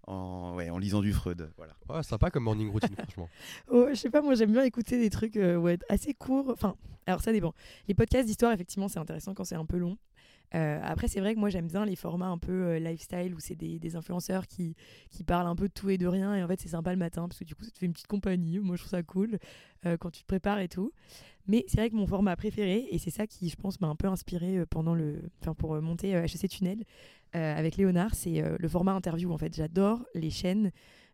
en, 0.07 0.55
ouais, 0.55 0.69
en 0.69 0.77
lisant 0.77 1.01
du 1.01 1.13
Freud. 1.13 1.49
Voilà. 1.57 1.75
Ouais, 1.89 2.03
Sympa 2.03 2.29
comme 2.29 2.43
morning 2.43 2.69
routine, 2.69 2.95
franchement. 2.95 3.29
oh, 3.69 3.87
je 3.89 3.95
sais 3.95 4.09
pas, 4.09 4.21
moi 4.21 4.35
j'aime 4.35 4.51
bien 4.51 4.63
écouter 4.63 4.99
des 4.99 5.09
trucs 5.09 5.37
euh, 5.37 5.55
ouais, 5.55 5.77
assez 5.89 6.13
courts. 6.13 6.49
Enfin, 6.49 6.75
alors 7.05 7.21
ça 7.21 7.31
dépend. 7.31 7.53
Les 7.87 7.93
podcasts 7.93 8.27
d'histoire, 8.27 8.51
effectivement, 8.51 8.87
c'est 8.87 8.99
intéressant 8.99 9.33
quand 9.33 9.43
c'est 9.43 9.55
un 9.55 9.65
peu 9.65 9.77
long. 9.77 9.97
Euh, 10.53 10.79
après, 10.83 11.07
c'est 11.07 11.19
vrai 11.19 11.33
que 11.33 11.39
moi 11.39 11.49
j'aime 11.49 11.67
bien 11.67 11.85
les 11.85 11.95
formats 11.95 12.27
un 12.27 12.37
peu 12.37 12.51
euh, 12.51 12.79
lifestyle 12.79 13.33
où 13.33 13.39
c'est 13.39 13.55
des, 13.55 13.79
des 13.79 13.95
influenceurs 13.95 14.47
qui, 14.47 14.75
qui 15.09 15.23
parlent 15.23 15.47
un 15.47 15.55
peu 15.55 15.67
de 15.67 15.73
tout 15.73 15.89
et 15.89 15.97
de 15.97 16.07
rien. 16.07 16.35
Et 16.35 16.43
en 16.43 16.47
fait, 16.47 16.59
c'est 16.59 16.69
sympa 16.69 16.91
le 16.91 16.97
matin 16.97 17.27
parce 17.27 17.39
que 17.39 17.43
du 17.43 17.55
coup, 17.55 17.63
ça 17.63 17.71
te 17.71 17.77
fait 17.77 17.85
une 17.85 17.93
petite 17.93 18.07
compagnie. 18.07 18.59
Moi, 18.59 18.75
je 18.75 18.81
trouve 18.81 18.91
ça 18.91 19.03
cool 19.03 19.39
euh, 19.85 19.97
quand 19.97 20.11
tu 20.11 20.21
te 20.21 20.27
prépares 20.27 20.59
et 20.59 20.69
tout. 20.69 20.91
Mais 21.47 21.63
c'est 21.67 21.77
vrai 21.77 21.89
que 21.89 21.95
mon 21.95 22.07
format 22.07 22.35
préféré, 22.35 22.87
et 22.89 22.97
c'est 22.97 23.11
ça 23.11 23.27
qui, 23.27 23.49
je 23.49 23.55
pense, 23.55 23.79
m'a 23.79 23.87
un 23.87 23.95
peu 23.95 24.07
inspiré 24.07 24.65
pendant 24.65 24.95
le, 24.95 25.21
enfin, 25.41 25.53
pour 25.53 25.79
monter 25.81 26.15
euh, 26.15 26.23
HEC 26.23 26.49
Tunnel 26.49 26.83
euh, 27.35 27.57
avec 27.57 27.75
Léonard, 27.75 28.15
c'est 28.15 28.41
euh, 28.41 28.55
le 28.59 28.67
format 28.67 28.93
interview. 28.93 29.31
En 29.31 29.37
fait, 29.37 29.53
j'adore 29.53 30.05
les 30.13 30.29
chaînes 30.29 30.71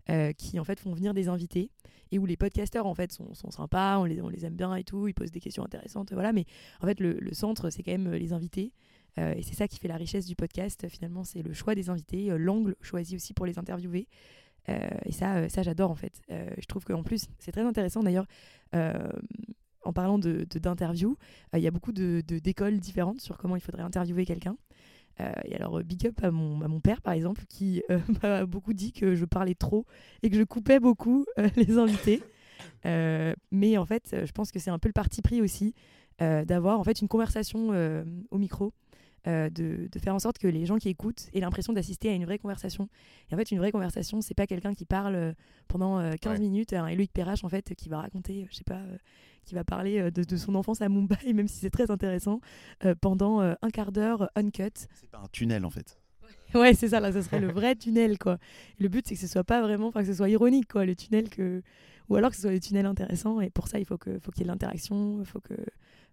euh, 0.09 0.33
qui 0.33 0.59
en 0.59 0.63
fait 0.63 0.79
font 0.79 0.93
venir 0.93 1.13
des 1.13 1.27
invités 1.27 1.71
et 2.11 2.19
où 2.19 2.25
les 2.25 2.37
podcasteurs 2.37 2.85
en 2.85 2.93
fait 2.93 3.11
sont, 3.11 3.33
sympas, 3.33 3.97
on 3.97 4.03
les, 4.03 4.45
aime 4.45 4.55
bien 4.55 4.75
et 4.75 4.83
tout, 4.83 5.07
ils 5.07 5.13
posent 5.13 5.31
des 5.31 5.39
questions 5.39 5.63
intéressantes, 5.63 6.11
voilà. 6.13 6.33
Mais 6.33 6.45
en 6.81 6.85
fait, 6.85 6.99
le, 6.99 7.17
centre, 7.33 7.69
c'est 7.69 7.83
quand 7.83 7.91
même 7.91 8.11
les 8.11 8.33
invités. 8.33 8.73
Et 9.17 9.43
c'est 9.43 9.55
ça 9.55 9.67
qui 9.67 9.77
fait 9.77 9.87
la 9.87 9.95
richesse 9.95 10.25
du 10.25 10.35
podcast, 10.35 10.87
finalement, 10.89 11.23
c'est 11.23 11.41
le 11.41 11.53
choix 11.53 11.73
des 11.73 11.89
invités, 11.89 12.37
l'angle 12.37 12.75
choisi 12.81 13.15
aussi 13.15 13.33
pour 13.33 13.45
les 13.45 13.57
interviewer. 13.57 14.09
Et 14.67 15.11
ça, 15.13 15.47
ça 15.47 15.63
j'adore 15.63 15.89
en 15.89 15.95
fait. 15.95 16.21
Je 16.29 16.65
trouve 16.65 16.83
qu'en 16.83 17.03
plus, 17.03 17.27
c'est 17.39 17.53
très 17.53 17.63
intéressant 17.63 18.03
d'ailleurs. 18.03 18.25
en 18.73 19.93
parlant 19.93 20.19
de 20.19 20.45
de- 20.49 20.59
d'interview, 20.59 21.15
il 21.53 21.61
y 21.61 21.67
a 21.67 21.71
beaucoup 21.71 21.93
de 21.93 22.21
de- 22.27 22.39
d'écoles 22.39 22.79
différentes 22.79 23.21
sur 23.21 23.37
comment 23.37 23.55
il 23.55 23.61
faudrait 23.61 23.83
interviewer 23.83 24.25
quelqu'un. 24.25 24.57
Euh, 25.19 25.31
et 25.45 25.55
alors, 25.55 25.79
euh, 25.79 25.83
big 25.83 26.07
up 26.07 26.23
à 26.23 26.31
mon, 26.31 26.79
père, 26.79 27.01
par 27.01 27.13
exemple, 27.13 27.43
qui 27.47 27.83
euh, 27.89 27.99
m'a 28.23 28.45
beaucoup 28.45 28.73
dit 28.73 28.91
que 28.91 29.15
je 29.15 29.25
parlais 29.25 29.55
trop 29.55 29.85
et 30.23 30.29
que 30.29 30.37
je 30.37 30.43
coupais 30.43 30.79
beaucoup 30.79 31.25
les 31.55 31.77
invités. 31.77 32.23
Mais 32.85 33.77
en 33.77 33.85
fait, 33.85 34.15
je 34.25 34.31
pense 34.31 34.51
que 34.51 34.59
c'est 34.59 34.71
un 34.71 34.79
peu 34.79 34.89
le 34.89 34.93
parti 34.93 35.21
pris 35.21 35.41
aussi 35.41 35.73
d'avoir 36.19 36.79
en 36.79 36.83
fait 36.83 37.01
une 37.01 37.07
conversation 37.07 37.69
au 38.29 38.37
micro, 38.37 38.73
euh, 39.27 39.49
de, 39.49 39.87
de 39.91 39.99
faire 39.99 40.15
en 40.15 40.19
sorte 40.19 40.37
que 40.39 40.47
les 40.47 40.65
gens 40.65 40.77
qui 40.77 40.89
écoutent 40.89 41.27
aient 41.33 41.39
l'impression 41.41 41.73
d'assister 41.73 42.09
à 42.09 42.13
une 42.13 42.25
vraie 42.25 42.39
conversation. 42.39 42.89
Et 43.29 43.35
en 43.35 43.37
fait, 43.37 43.51
une 43.51 43.59
vraie 43.59 43.71
conversation, 43.71 44.21
c'est 44.21 44.33
pas 44.33 44.47
quelqu'un 44.47 44.73
qui 44.73 44.85
parle 44.85 45.15
euh, 45.15 45.33
pendant 45.67 45.99
euh, 45.99 46.13
15 46.19 46.33
Ouais. 46.33 46.39
minutes, 46.39 46.73
un 46.73 46.93
Loïc 46.95 47.11
Perrache 47.13 47.43
en 47.43 47.49
fait, 47.49 47.73
qui 47.75 47.89
va 47.89 48.01
raconter, 48.01 48.43
euh, 48.43 48.47
je 48.49 48.55
sais 48.55 48.63
pas, 48.63 48.79
euh, 48.79 48.97
qui 49.45 49.53
va 49.55 49.63
parler 49.63 49.99
euh, 49.99 50.11
de, 50.11 50.23
de 50.23 50.37
son 50.37 50.55
enfance 50.55 50.81
à 50.81 50.89
Mumbai, 50.89 51.15
même 51.33 51.47
si 51.47 51.57
c'est 51.59 51.69
très 51.69 51.91
intéressant, 51.91 52.41
euh, 52.85 52.95
pendant 52.99 53.41
euh, 53.41 53.53
un 53.61 53.69
quart 53.69 53.91
d'heure 53.91 54.29
uncut. 54.35 54.69
C'est 54.93 55.09
pas 55.09 55.19
un 55.19 55.27
tunnel 55.31 55.65
en 55.65 55.69
fait. 55.69 55.97
Ouais, 56.53 56.73
c'est 56.73 56.89
ça, 56.89 56.99
là, 56.99 57.13
ce 57.13 57.21
serait 57.21 57.39
le 57.39 57.49
vrai 57.51 57.75
tunnel, 57.77 58.17
quoi. 58.17 58.37
Le 58.77 58.89
but, 58.89 59.07
c'est 59.07 59.15
que 59.15 59.21
ce 59.21 59.27
soit 59.27 59.45
pas 59.45 59.61
vraiment, 59.61 59.87
enfin, 59.87 60.01
que 60.01 60.07
ce 60.07 60.13
soit 60.15 60.27
ironique, 60.29 60.67
quoi, 60.69 60.85
le 60.85 60.95
tunnel 60.97 61.29
que. 61.29 61.61
Ou 62.09 62.17
alors 62.17 62.29
que 62.29 62.35
ce 62.35 62.41
soit 62.41 62.51
des 62.51 62.59
tunnels 62.59 62.85
intéressants, 62.87 63.39
et 63.39 63.49
pour 63.49 63.69
ça, 63.69 63.79
il 63.79 63.85
faut 63.85 63.97
que- 63.97 64.19
faut 64.19 64.31
qu'il 64.31 64.41
y 64.41 64.43
ait 64.43 64.47
de 64.47 64.51
l'interaction, 64.51 65.19
il 65.21 65.25
faut 65.25 65.39
que. 65.39 65.53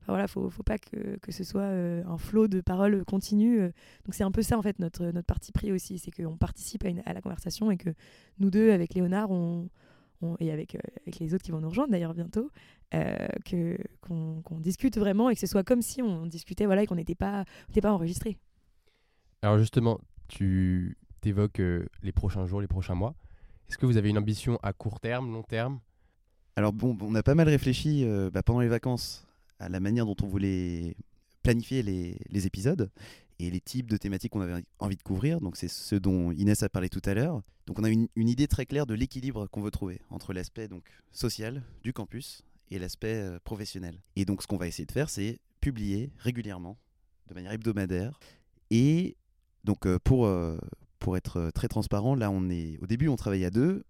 Enfin, 0.08 0.14
voilà, 0.14 0.26
faut, 0.26 0.48
faut 0.48 0.62
pas 0.62 0.78
que, 0.78 1.18
que 1.18 1.32
ce 1.32 1.44
soit 1.44 1.60
euh, 1.60 2.02
un 2.06 2.16
flot 2.16 2.48
de 2.48 2.62
paroles 2.62 3.04
continu. 3.04 3.60
euh. 3.60 3.66
Donc, 4.06 4.14
c'est 4.14 4.24
un 4.24 4.30
peu 4.30 4.40
ça, 4.40 4.56
en 4.56 4.62
fait, 4.62 4.78
notre, 4.78 5.04
notre 5.04 5.26
parti 5.26 5.52
pris 5.52 5.70
aussi, 5.70 5.98
c'est 5.98 6.10
qu'on 6.10 6.38
participe 6.38 6.82
à, 6.86 6.88
une- 6.88 7.02
à 7.04 7.12
la 7.12 7.20
conversation 7.20 7.70
et 7.70 7.76
que 7.76 7.90
nous 8.38 8.50
deux, 8.50 8.70
avec 8.72 8.94
Léonard, 8.94 9.30
on, 9.30 9.68
on- 10.22 10.34
et 10.40 10.50
avec, 10.50 10.76
euh, 10.76 10.80
avec 11.02 11.18
les 11.18 11.34
autres 11.34 11.44
qui 11.44 11.50
vont 11.50 11.60
nous 11.60 11.68
rejoindre 11.68 11.90
d'ailleurs 11.90 12.14
bientôt, 12.14 12.50
euh, 12.94 13.28
que, 13.44 13.76
qu'on, 14.00 14.40
discute 14.60 14.96
vraiment 14.96 15.28
et 15.28 15.34
que 15.34 15.40
ce 15.40 15.46
soit 15.46 15.62
comme 15.62 15.82
si 15.82 16.00
on 16.00 16.24
discutait, 16.24 16.64
voilà, 16.64 16.84
et 16.84 16.86
qu'on 16.86 16.94
n'était 16.94 17.14
pas, 17.14 17.44
n'était 17.68 17.82
pas 17.82 17.92
enregistré. 17.92 18.38
Alors 19.42 19.58
justement, 19.58 20.00
tu 20.28 20.96
évoques 21.22 21.60
les 22.02 22.12
prochains 22.12 22.46
jours, 22.46 22.62
les 22.62 22.66
prochains 22.66 22.94
mois. 22.94 23.14
Est-ce 23.68 23.76
que 23.76 23.84
vous 23.84 23.98
avez 23.98 24.08
une 24.08 24.16
ambition 24.16 24.58
à 24.62 24.72
court 24.72 25.00
terme, 25.00 25.30
long 25.30 25.42
terme? 25.42 25.80
Alors 26.56 26.72
bon, 26.72 26.96
on 27.02 27.14
a 27.14 27.22
pas 27.22 27.34
mal 27.34 27.46
réfléchi 27.50 28.04
euh, 28.06 28.30
bah, 28.30 28.42
pendant 28.42 28.60
les 28.60 28.68
vacances 28.68 29.27
à 29.58 29.68
la 29.68 29.80
manière 29.80 30.06
dont 30.06 30.16
on 30.22 30.26
voulait 30.26 30.96
planifier 31.42 31.82
les, 31.82 32.46
épisodes 32.46 32.90
et 33.38 33.50
les 33.50 33.60
types 33.60 33.88
de 33.88 33.96
thématiques 33.96 34.32
qu'on 34.32 34.40
avait 34.40 34.62
envie 34.78 34.96
de 34.96 35.02
couvrir. 35.02 35.40
Donc 35.40 35.56
c'est 35.56 35.68
ce 35.68 35.94
dont 35.94 36.32
Inès 36.32 36.62
a 36.62 36.68
parlé 36.68 36.88
tout 36.88 37.02
à 37.04 37.14
l'heure. 37.14 37.42
Donc 37.66 37.78
on 37.78 37.84
a 37.84 37.90
une, 37.90 38.08
idée 38.16 38.46
très 38.48 38.66
claire 38.66 38.86
de 38.86 38.94
l'équilibre 38.94 39.46
qu'on 39.46 39.62
veut 39.62 39.70
trouver 39.70 40.00
entre 40.10 40.32
l'aspect 40.32 40.68
donc 40.68 40.84
social 41.12 41.62
du 41.82 41.92
campus 41.92 42.42
et 42.70 42.78
l'aspect 42.78 43.14
euh, 43.14 43.38
professionnel. 43.44 43.98
Et 44.16 44.24
donc 44.24 44.42
ce 44.42 44.46
qu'on 44.46 44.56
va 44.56 44.66
essayer 44.66 44.86
de 44.86 44.92
faire, 44.92 45.10
c'est 45.10 45.38
publier 45.60 46.10
régulièrement, 46.18 46.78
de 47.28 47.34
manière 47.34 47.52
hebdomadaire. 47.52 48.18
Et 48.70 49.16
donc 49.64 49.86
euh, 49.86 49.98
pour, 50.02 50.26
euh, 50.26 50.58
pour 50.98 51.16
être 51.16 51.50
très 51.54 51.68
transparent, 51.68 52.14
là 52.14 52.30
on 52.30 52.50
est 52.50 52.78
au 52.82 52.86
début 52.86 53.08
on 53.08 53.16
travaillait 53.16 53.46
à 53.46 53.50
deux. 53.50 53.84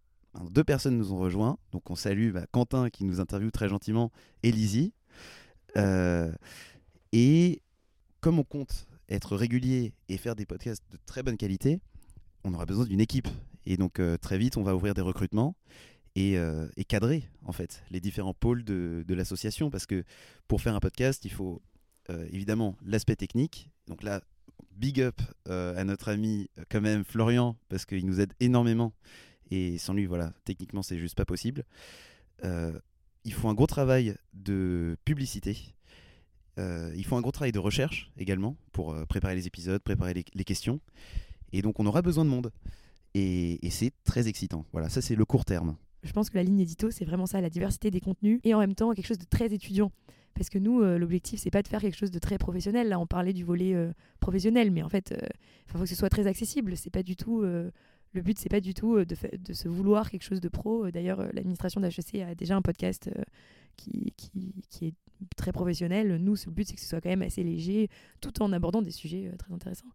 Deux 0.50 0.62
personnes 0.62 0.96
nous 0.96 1.12
ont 1.12 1.18
rejoints. 1.18 1.58
Donc 1.72 1.90
on 1.90 1.96
salue 1.96 2.30
bah, 2.30 2.46
Quentin 2.52 2.90
qui 2.90 3.04
nous 3.04 3.18
interviewe 3.18 3.50
très 3.50 3.68
gentiment 3.68 4.12
et 4.42 4.52
Lizzie. 4.52 4.92
Euh, 5.76 6.32
et 7.12 7.62
comme 8.20 8.38
on 8.38 8.44
compte 8.44 8.86
être 9.08 9.36
régulier 9.36 9.92
et 10.08 10.16
faire 10.16 10.36
des 10.36 10.46
podcasts 10.46 10.82
de 10.90 10.98
très 11.06 11.22
bonne 11.22 11.36
qualité, 11.36 11.80
on 12.44 12.54
aura 12.54 12.66
besoin 12.66 12.84
d'une 12.84 13.00
équipe. 13.00 13.28
Et 13.66 13.76
donc 13.76 14.00
euh, 14.00 14.16
très 14.16 14.38
vite, 14.38 14.56
on 14.56 14.62
va 14.62 14.74
ouvrir 14.74 14.94
des 14.94 15.00
recrutements 15.00 15.54
et, 16.14 16.38
euh, 16.38 16.66
cadrer 16.88 17.28
en 17.44 17.52
fait 17.52 17.82
les 17.90 18.00
différents 18.00 18.34
pôles 18.34 18.64
de, 18.64 19.04
l'association. 19.08 19.70
Parce 19.70 19.86
que 19.86 20.04
pour 20.46 20.60
faire 20.60 20.74
un 20.74 20.80
podcast, 20.80 21.24
il 21.24 21.32
faut 21.32 21.62
évidemment 22.30 22.74
l'aspect 22.86 23.16
technique. 23.16 23.70
Donc 23.86 24.02
là, 24.02 24.22
big 24.72 25.02
up 25.02 25.20
à 25.46 25.84
notre 25.84 26.08
ami 26.08 26.48
quand 26.70 26.80
même 26.80 27.04
Florian, 27.04 27.56
parce 27.68 27.84
qu'il 27.84 28.06
nous 28.06 28.20
aide 28.20 28.32
énormément. 28.40 28.94
Et 29.50 29.76
sans 29.76 29.92
lui, 29.92 30.06
voilà, 30.06 30.32
techniquement, 30.44 30.82
c'est 30.82 30.98
juste 30.98 31.16
pas 31.16 31.26
possible. 31.26 31.64
Il 33.28 33.34
faut 33.34 33.48
un 33.48 33.54
gros 33.54 33.66
travail 33.66 34.16
de 34.32 34.96
publicité. 35.04 35.74
Euh, 36.58 36.90
il 36.96 37.04
faut 37.04 37.14
un 37.14 37.20
gros 37.20 37.30
travail 37.30 37.52
de 37.52 37.58
recherche 37.58 38.10
également 38.16 38.56
pour 38.72 38.94
euh, 38.94 39.04
préparer 39.04 39.34
les 39.34 39.46
épisodes, 39.46 39.82
préparer 39.82 40.14
les, 40.14 40.44
questions. 40.44 40.80
Et 41.52 41.60
donc, 41.60 41.78
on 41.78 41.84
aura 41.84 42.00
besoin 42.00 42.24
de 42.24 42.30
monde. 42.30 42.50
Et, 43.12 43.64
et 43.64 43.68
c'est 43.68 43.92
très 44.02 44.28
excitant. 44.28 44.64
Voilà, 44.72 44.88
ça, 44.88 45.02
c'est 45.02 45.14
le 45.14 45.26
court 45.26 45.44
terme. 45.44 45.76
Je 46.02 46.12
pense 46.12 46.30
que 46.30 46.36
la 46.36 46.42
ligne 46.42 46.60
édito, 46.60 46.90
c'est 46.90 47.04
vraiment 47.04 47.26
ça, 47.26 47.42
la 47.42 47.50
diversité 47.50 47.90
des 47.90 48.00
contenus 48.00 48.40
et 48.44 48.54
en 48.54 48.60
même 48.60 48.74
temps 48.74 48.92
quelque 48.94 49.06
chose 49.06 49.18
de 49.18 49.26
très 49.26 49.52
étudiant. 49.52 49.92
Parce 50.34 50.48
que 50.48 50.58
nous, 50.58 50.80
euh, 50.80 50.96
l'objectif, 50.96 51.38
c'est 51.38 51.50
pas 51.50 51.62
de 51.62 51.68
faire 51.68 51.82
quelque 51.82 51.96
chose 51.96 52.10
de 52.10 52.18
très 52.18 52.38
professionnel. 52.38 52.88
Là, 52.88 52.98
on 52.98 53.06
parlait 53.06 53.34
du 53.34 53.44
volet 53.44 53.74
euh, 53.74 53.92
professionnel, 54.20 54.70
mais 54.70 54.82
en 54.82 54.88
fait, 54.88 55.14
il 55.66 55.72
faut 55.72 55.78
que 55.78 55.86
ce 55.86 55.94
soit 55.94 56.08
très 56.08 56.26
accessible. 56.26 56.78
C'est 56.78 56.90
pas 56.90 57.02
du 57.02 57.14
tout. 57.14 57.44
Le 58.12 58.22
but, 58.22 58.38
c'est 58.38 58.48
pas 58.48 58.60
du 58.60 58.74
tout 58.74 58.96
euh, 58.96 59.04
de, 59.04 59.52
se 59.52 59.68
vouloir 59.68 60.10
quelque 60.10 60.22
chose 60.22 60.40
de 60.40 60.48
pro. 60.48 60.86
Euh, 60.86 60.92
D'ailleurs, 60.92 61.20
euh, 61.20 61.28
l'administration 61.32 61.80
d'HEC 61.80 62.16
a 62.16 62.34
déjà 62.34 62.56
un 62.56 62.62
podcast 62.62 63.10
qui, 63.76 64.12
est 64.82 64.94
très 65.36 65.52
professionnel. 65.52 66.16
Nous, 66.16 66.34
le 66.46 66.52
but, 66.52 66.68
c'est 66.68 66.74
que 66.74 66.80
ce 66.80 66.88
soit 66.88 67.00
quand 67.00 67.10
même 67.10 67.22
assez 67.22 67.42
léger, 67.42 67.88
tout 68.20 68.42
en 68.42 68.52
abordant 68.52 68.82
des 68.82 68.90
sujets 68.90 69.30
très 69.38 69.52
intéressants. 69.52 69.90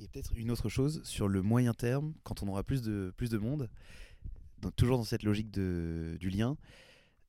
Et 0.00 0.08
peut-être 0.08 0.32
une 0.34 0.50
autre 0.50 0.68
chose, 0.68 1.02
sur 1.04 1.28
le 1.28 1.42
moyen 1.42 1.74
terme, 1.74 2.14
quand 2.22 2.42
on 2.42 2.48
aura 2.48 2.64
plus 2.64 2.80
de, 2.80 3.12
plus 3.16 3.28
de 3.28 3.38
monde, 3.38 3.68
toujours 4.76 4.96
dans 4.96 5.04
cette 5.04 5.24
logique 5.24 5.50
de, 5.50 6.16
du 6.18 6.30
lien, 6.30 6.56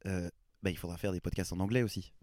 bah, 0.05 0.69
il 0.69 0.77
faudra 0.77 0.97
faire 0.97 1.11
des 1.11 1.19
podcasts 1.19 1.53
en 1.53 1.59
anglais 1.59 1.83
aussi. 1.83 2.13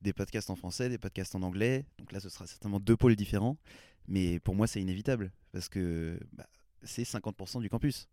Des 0.00 0.12
podcasts 0.12 0.50
en 0.50 0.56
français, 0.56 0.88
des 0.88 0.98
podcasts 0.98 1.34
en 1.34 1.42
anglais. 1.42 1.84
Donc 1.98 2.12
là, 2.12 2.20
ce 2.20 2.28
sera 2.28 2.46
certainement 2.46 2.80
deux 2.80 2.96
pôles 2.96 3.16
différents. 3.16 3.58
Mais 4.06 4.40
pour 4.40 4.54
moi, 4.54 4.66
c'est 4.66 4.80
inévitable. 4.80 5.32
Parce 5.52 5.68
que 5.68 6.18
bah, 6.32 6.46
c'est 6.82 7.02
50% 7.02 7.60
du 7.60 7.68
campus. 7.68 8.08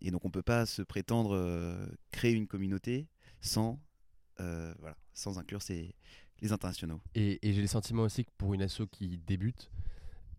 Et 0.00 0.10
donc, 0.10 0.24
on 0.24 0.28
ne 0.28 0.32
peut 0.32 0.42
pas 0.42 0.66
se 0.66 0.82
prétendre 0.82 1.34
euh, 1.34 1.86
créer 2.10 2.32
une 2.32 2.46
communauté 2.46 3.06
sans, 3.40 3.80
euh, 4.40 4.74
voilà, 4.78 4.96
sans 5.12 5.38
inclure 5.38 5.62
ces, 5.62 5.94
les 6.40 6.52
internationaux. 6.52 7.00
Et, 7.14 7.38
j'ai 7.42 7.60
le 7.60 7.66
sentiment 7.66 8.02
aussi 8.02 8.24
que 8.24 8.30
pour 8.38 8.54
une 8.54 8.62
asso 8.62 8.82
qui 8.90 9.18
débute, 9.18 9.70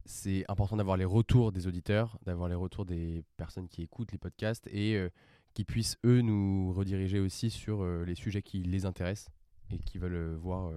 c'est 0.05 0.43
important 0.49 0.77
d'avoir 0.77 0.97
les 0.97 1.05
retours 1.05 1.51
des 1.51 1.67
auditeurs, 1.67 2.17
d'avoir 2.25 2.49
les 2.49 2.55
retours 2.55 2.85
des 2.85 3.23
personnes 3.37 3.67
qui 3.67 3.83
écoutent 3.83 4.11
les 4.11 4.17
podcasts 4.17 4.67
et 4.67 4.95
euh, 4.95 5.09
qui 5.53 5.65
puissent, 5.65 5.97
eux, 6.05 6.21
nous 6.21 6.73
rediriger 6.73 7.19
aussi 7.19 7.49
sur 7.49 7.83
les 7.83 8.15
sujets 8.15 8.41
qui 8.41 8.63
les 8.63 8.85
intéressent 8.85 9.29
et 9.71 9.79
qui 9.79 9.97
veulent 9.97 10.35
voir 10.35 10.71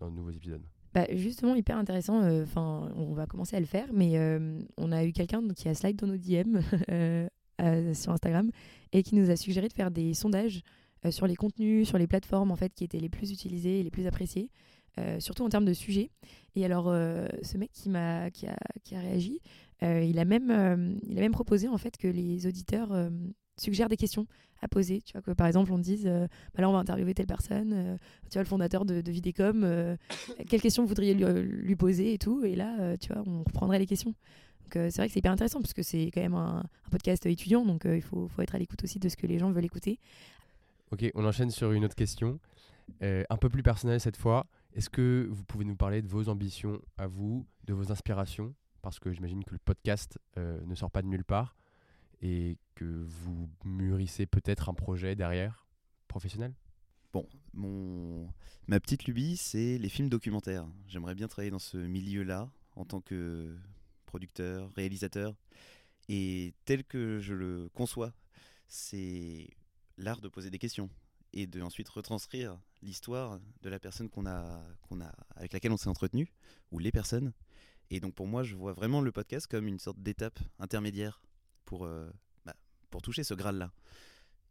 dans 0.00 0.10
de 0.10 0.16
nouveaux 0.16 0.30
épisodes. 0.30 0.64
Bah, 0.94 1.06
justement, 1.12 1.54
hyper 1.54 1.76
intéressant. 1.76 2.22
euh, 2.22 2.42
Enfin, 2.44 2.90
on 2.96 3.12
va 3.12 3.26
commencer 3.26 3.56
à 3.56 3.60
le 3.60 3.66
faire, 3.66 3.88
mais 3.92 4.18
euh, 4.18 4.60
on 4.76 4.90
a 4.92 5.04
eu 5.04 5.12
quelqu'un 5.12 5.46
qui 5.54 5.68
a 5.68 5.74
slide 5.74 5.96
dans 5.96 6.06
nos 6.06 6.16
DM 6.16 6.58
euh, 6.90 7.94
sur 7.94 8.12
Instagram 8.12 8.50
et 8.92 9.02
qui 9.02 9.14
nous 9.14 9.30
a 9.30 9.36
suggéré 9.36 9.68
de 9.68 9.72
faire 9.72 9.90
des 9.90 10.14
sondages 10.14 10.62
sur 11.10 11.28
les 11.28 11.36
contenus, 11.36 11.86
sur 11.86 11.96
les 11.96 12.08
plateformes 12.08 12.50
en 12.50 12.56
fait 12.56 12.74
qui 12.74 12.82
étaient 12.82 12.98
les 12.98 13.08
plus 13.08 13.30
utilisées 13.30 13.80
et 13.80 13.82
les 13.84 13.90
plus 13.90 14.08
appréciées, 14.08 14.50
surtout 15.20 15.44
en 15.44 15.48
termes 15.48 15.64
de 15.64 15.72
sujets. 15.72 16.10
Et 16.56 16.64
alors, 16.64 16.86
ce 16.86 17.56
mec 17.56 17.70
qui 17.72 17.88
m'a 17.88 18.32
qui 18.32 18.48
a, 18.48 18.56
qui 18.82 18.96
a 18.96 19.00
réagi, 19.00 19.40
il 19.82 20.18
a 20.18 20.24
même 20.24 20.98
il 21.08 21.18
a 21.18 21.20
même 21.20 21.32
proposé 21.32 21.68
en 21.68 21.78
fait 21.78 21.96
que 21.96 22.08
les 22.08 22.48
auditeurs 22.48 22.90
euh, 23.58 23.62
suggèrent 23.62 23.88
des 23.88 23.96
questions 23.96 24.26
à 24.62 24.68
poser. 24.68 25.02
Tu 25.02 25.12
vois 25.12 25.22
que 25.22 25.30
par 25.30 25.46
exemple 25.46 25.72
on 25.72 25.78
dise 25.78 26.06
euh, 26.06 26.26
bah 26.54 26.62
là 26.62 26.68
on 26.68 26.72
va 26.72 26.78
interviewer 26.78 27.14
telle 27.14 27.26
personne, 27.26 27.72
euh, 27.72 27.96
tu 28.30 28.34
vois 28.34 28.42
le 28.42 28.48
fondateur 28.48 28.84
de, 28.84 29.02
Vidécom, 29.10 29.62
euh, 29.64 29.96
quelles 30.48 30.60
questions 30.60 30.82
vous 30.82 30.88
voudriez 30.88 31.14
lui, 31.14 31.24
lui 31.42 31.76
poser 31.76 32.14
et 32.14 32.18
tout? 32.18 32.44
Et 32.44 32.54
là, 32.54 32.76
euh, 32.80 32.96
tu 32.96 33.12
vois, 33.12 33.22
on 33.26 33.42
reprendrait 33.44 33.78
les 33.78 33.86
questions. 33.86 34.14
Euh, 34.76 34.88
c'est 34.90 34.98
vrai 34.98 35.06
que 35.06 35.12
c'est 35.12 35.20
hyper 35.20 35.32
intéressant 35.32 35.60
parce 35.60 35.72
que 35.72 35.82
c'est 35.82 36.10
quand 36.12 36.20
même 36.20 36.34
un, 36.34 36.58
un 36.58 36.90
podcast 36.90 37.24
étudiant, 37.26 37.64
donc 37.64 37.86
euh, 37.86 37.96
il 37.96 38.02
faut, 38.02 38.28
faut 38.28 38.42
être 38.42 38.54
à 38.54 38.58
l'écoute 38.58 38.84
aussi 38.84 38.98
de 38.98 39.08
ce 39.08 39.16
que 39.16 39.26
les 39.26 39.38
gens 39.38 39.50
veulent 39.50 39.64
écouter. 39.64 39.98
Ok, 40.90 41.10
on 41.14 41.24
enchaîne 41.24 41.50
sur 41.50 41.72
une 41.72 41.84
autre 41.84 41.94
question, 41.94 42.38
euh, 43.02 43.24
un 43.30 43.36
peu 43.36 43.48
plus 43.48 43.62
personnelle 43.62 44.00
cette 44.00 44.16
fois. 44.16 44.46
Est-ce 44.74 44.90
que 44.90 45.26
vous 45.30 45.44
pouvez 45.44 45.64
nous 45.64 45.76
parler 45.76 46.02
de 46.02 46.08
vos 46.08 46.28
ambitions 46.28 46.80
à 46.98 47.06
vous, 47.06 47.46
de 47.64 47.72
vos 47.72 47.90
inspirations? 47.90 48.54
Parce 48.82 48.98
que 48.98 49.12
j'imagine 49.12 49.44
que 49.44 49.52
le 49.52 49.58
podcast 49.58 50.18
euh, 50.36 50.60
ne 50.66 50.74
sort 50.74 50.90
pas 50.90 51.02
de 51.02 51.08
nulle 51.08 51.24
part 51.24 51.56
et 52.20 52.58
que 52.74 52.84
vous 52.84 53.48
mûrissez 53.64 54.26
peut-être 54.26 54.68
un 54.68 54.74
projet 54.74 55.14
derrière, 55.14 55.68
professionnel? 56.08 56.54
Bon, 57.12 57.26
mon... 57.54 58.32
ma 58.66 58.80
petite 58.80 59.04
lubie, 59.04 59.36
c'est 59.36 59.78
les 59.78 59.88
films 59.88 60.08
documentaires. 60.08 60.66
J'aimerais 60.86 61.14
bien 61.14 61.28
travailler 61.28 61.50
dans 61.50 61.58
ce 61.58 61.78
milieu-là 61.78 62.50
en 62.76 62.84
tant 62.84 63.00
que 63.00 63.56
producteur, 64.06 64.70
réalisateur. 64.74 65.34
Et 66.08 66.54
tel 66.64 66.84
que 66.84 67.18
je 67.20 67.34
le 67.34 67.68
conçois, 67.74 68.12
c'est 68.66 69.48
l'art 69.96 70.20
de 70.20 70.28
poser 70.28 70.50
des 70.50 70.58
questions 70.58 70.90
et 71.32 71.46
de 71.46 71.60
ensuite 71.60 71.88
retranscrire 71.88 72.58
l'histoire 72.82 73.38
de 73.62 73.68
la 73.68 73.78
personne 73.78 74.08
qu'on 74.08 74.26
a, 74.26 74.62
qu'on 74.82 75.00
a, 75.00 75.12
avec 75.36 75.52
laquelle 75.52 75.72
on 75.72 75.76
s'est 75.76 75.88
entretenu, 75.88 76.32
ou 76.70 76.78
les 76.78 76.92
personnes. 76.92 77.32
Et 77.90 78.00
donc 78.00 78.14
pour 78.14 78.26
moi, 78.26 78.42
je 78.42 78.54
vois 78.54 78.72
vraiment 78.72 79.00
le 79.00 79.12
podcast 79.12 79.46
comme 79.46 79.66
une 79.66 79.78
sorte 79.78 79.98
d'étape 80.00 80.38
intermédiaire 80.58 81.20
pour, 81.68 81.84
euh, 81.84 82.10
bah, 82.46 82.54
pour 82.88 83.02
toucher 83.02 83.24
ce 83.24 83.34
Graal-là. 83.34 83.70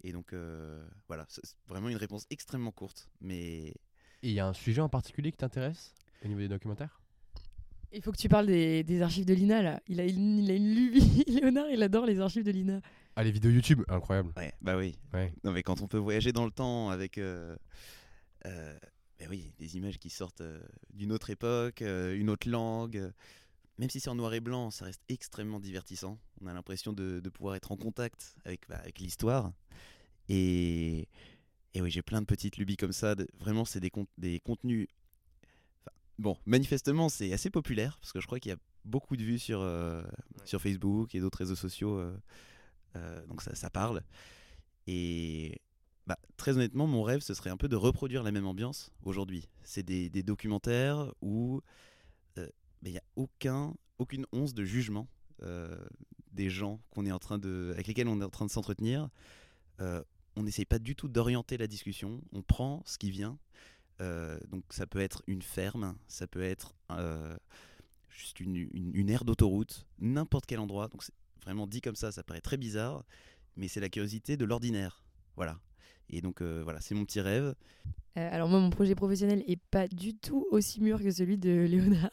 Et 0.03 0.11
donc 0.11 0.33
euh, 0.33 0.87
voilà, 1.07 1.25
c'est 1.29 1.41
vraiment 1.67 1.89
une 1.89 1.97
réponse 1.97 2.27
extrêmement 2.29 2.71
courte, 2.71 3.09
mais 3.21 3.69
Et 4.21 4.29
il 4.29 4.31
y 4.33 4.39
a 4.39 4.45
un 4.45 4.53
sujet 4.53 4.81
en 4.81 4.89
particulier 4.89 5.31
qui 5.31 5.37
t'intéresse 5.37 5.95
au 6.23 6.27
niveau 6.27 6.41
des 6.41 6.47
documentaires? 6.47 7.01
Il 7.91 8.03
faut 8.03 8.11
que 8.11 8.17
tu 8.17 8.29
parles 8.29 8.45
des, 8.45 8.83
des 8.83 9.01
archives 9.01 9.25
de 9.25 9.33
l'INA 9.33 9.63
là. 9.63 9.81
Il 9.87 9.99
a, 9.99 10.05
une, 10.05 10.37
il 10.37 10.51
a 10.51 10.53
une 10.53 10.75
lubie. 10.75 11.23
Léonard, 11.27 11.69
il 11.71 11.81
adore 11.81 12.05
les 12.05 12.19
archives 12.19 12.43
de 12.43 12.51
l'INA. 12.51 12.81
Ah, 13.15 13.23
les 13.23 13.31
vidéos 13.31 13.49
YouTube, 13.49 13.81
incroyable. 13.87 14.31
ouais, 14.37 14.53
bah 14.61 14.77
oui. 14.77 14.95
Ouais. 15.13 15.33
Non 15.43 15.51
mais 15.51 15.63
quand 15.63 15.81
on 15.81 15.87
peut 15.87 15.97
voyager 15.97 16.31
dans 16.31 16.45
le 16.45 16.51
temps 16.51 16.91
avec, 16.91 17.17
euh, 17.17 17.55
euh, 18.45 18.77
ben 19.17 19.27
oui, 19.31 19.51
des 19.57 19.75
images 19.77 19.97
qui 19.97 20.11
sortent 20.11 20.41
euh, 20.41 20.59
d'une 20.93 21.11
autre 21.11 21.31
époque, 21.31 21.81
euh, 21.81 22.15
une 22.15 22.29
autre 22.29 22.47
langue. 22.47 23.11
Même 23.77 23.89
si 23.89 23.99
c'est 23.99 24.09
en 24.09 24.15
noir 24.15 24.33
et 24.33 24.39
blanc, 24.39 24.71
ça 24.71 24.85
reste 24.85 25.01
extrêmement 25.09 25.59
divertissant. 25.59 26.19
On 26.41 26.47
a 26.47 26.53
l'impression 26.53 26.93
de, 26.93 27.19
de 27.19 27.29
pouvoir 27.29 27.55
être 27.55 27.71
en 27.71 27.77
contact 27.77 28.35
avec, 28.45 28.67
bah, 28.67 28.77
avec 28.77 28.99
l'histoire. 28.99 29.53
Et, 30.29 31.07
et 31.73 31.81
oui, 31.81 31.91
j'ai 31.91 32.01
plein 32.01 32.21
de 32.21 32.25
petites 32.25 32.57
lubies 32.57 32.77
comme 32.77 32.93
ça. 32.93 33.15
de- 33.15 33.27
vraiment, 33.39 33.65
c'est 33.65 33.79
des, 33.79 33.89
cont- 33.89 34.07
des 34.17 34.39
contenus. 34.39 34.87
bon, 36.19 36.37
manifestement, 36.45 37.09
c'est 37.09 37.31
assez 37.33 37.49
populaire 37.49 37.97
parce 38.01 38.11
que 38.11 38.19
je 38.21 38.25
crois 38.25 38.39
qu'il 38.39 38.49
y 38.49 38.53
a 38.53 38.57
beaucoup 38.85 39.17
de 39.17 39.23
vues 39.23 39.39
sur, 39.39 39.59
euh, 39.61 40.03
sur 40.45 40.61
Facebook 40.61 41.13
et 41.15 41.19
d'autres 41.19 41.39
réseaux 41.39 41.55
sociaux. 41.55 41.97
euh, 41.99 42.17
euh, 42.95 43.25
donc 43.27 43.41
ça, 43.41 43.53
ça 43.55 43.69
parle. 43.69 44.01
Et 44.87 45.61
bah, 46.07 46.17
très 46.37 46.53
honnêtement, 46.53 46.87
mon 46.87 47.03
rêve, 47.03 47.19
ce 47.21 47.33
serait 47.33 47.49
un 47.49 47.57
peu 47.57 47.67
de 47.67 47.75
reproduire 47.75 48.23
la 48.23 48.31
même 48.31 48.47
ambiance 48.47 48.91
aujourd'hui. 49.03 49.47
C'est 49.63 49.83
des, 49.83 50.09
des 50.09 50.23
documentaires 50.23 51.13
où 51.21 51.61
bah, 52.81 52.89
il 52.89 52.93
n'y 52.93 52.97
a 52.97 53.03
aucun, 53.15 53.73
aucune 53.97 54.25
once 54.31 54.53
de 54.53 54.63
jugement 54.63 55.07
euh, 55.43 55.77
des 56.31 56.49
gens 56.49 56.79
qu'on 56.91 57.05
est 57.05 57.11
en 57.11 57.19
train 57.19 57.37
de, 57.37 57.71
avec 57.73 57.87
lesquels 57.87 58.07
on 58.07 58.21
est 58.21 58.23
en 58.23 58.29
train 58.29 58.45
de 58.45 58.51
s'entretenir. 58.51 59.09
Euh, 59.79 60.03
on 60.35 60.43
n'essaye 60.43 60.65
pas 60.65 60.79
du 60.79 60.95
tout 60.95 61.07
d'orienter 61.07 61.57
la 61.57 61.67
discussion. 61.67 62.21
On 62.31 62.41
prend 62.41 62.83
ce 62.85 62.97
qui 62.97 63.09
vient. 63.09 63.39
Euh, 64.01 64.39
donc 64.49 64.63
ça 64.69 64.85
peut 64.85 64.99
être 64.99 65.23
une 65.25 65.41
ferme, 65.41 65.95
ça 66.07 66.27
peut 66.27 66.43
être 66.43 66.75
juste 68.09 68.39
une, 68.39 68.55
une, 68.55 68.91
une 68.93 69.09
aire 69.09 69.25
d'autoroute, 69.25 69.87
n'importe 69.97 70.45
quel 70.45 70.59
endroit. 70.59 70.87
Donc 70.87 71.03
vraiment 71.41 71.65
dit 71.65 71.81
comme 71.81 71.95
ça, 71.95 72.11
ça 72.11 72.23
paraît 72.23 72.41
très 72.41 72.57
bizarre, 72.57 73.03
mais 73.55 73.67
c'est 73.67 73.79
la 73.79 73.89
curiosité 73.89 74.37
de 74.37 74.45
l'ordinaire. 74.45 75.03
Voilà. 75.35 75.59
Et 76.09 76.21
donc 76.21 76.43
voilà, 76.43 76.79
c'est 76.79 76.93
mon 76.93 77.05
petit 77.05 77.21
rêve. 77.21 77.55
Alors 78.15 78.49
moi, 78.49 78.59
mon 78.59 78.69
projet 78.69 78.95
professionnel 78.95 79.43
est 79.47 79.61
pas 79.71 79.87
du 79.87 80.15
tout 80.15 80.47
aussi 80.51 80.81
mûr 80.81 81.01
que 81.01 81.11
celui 81.11 81.37
de 81.37 81.65
Léonard. 81.67 82.11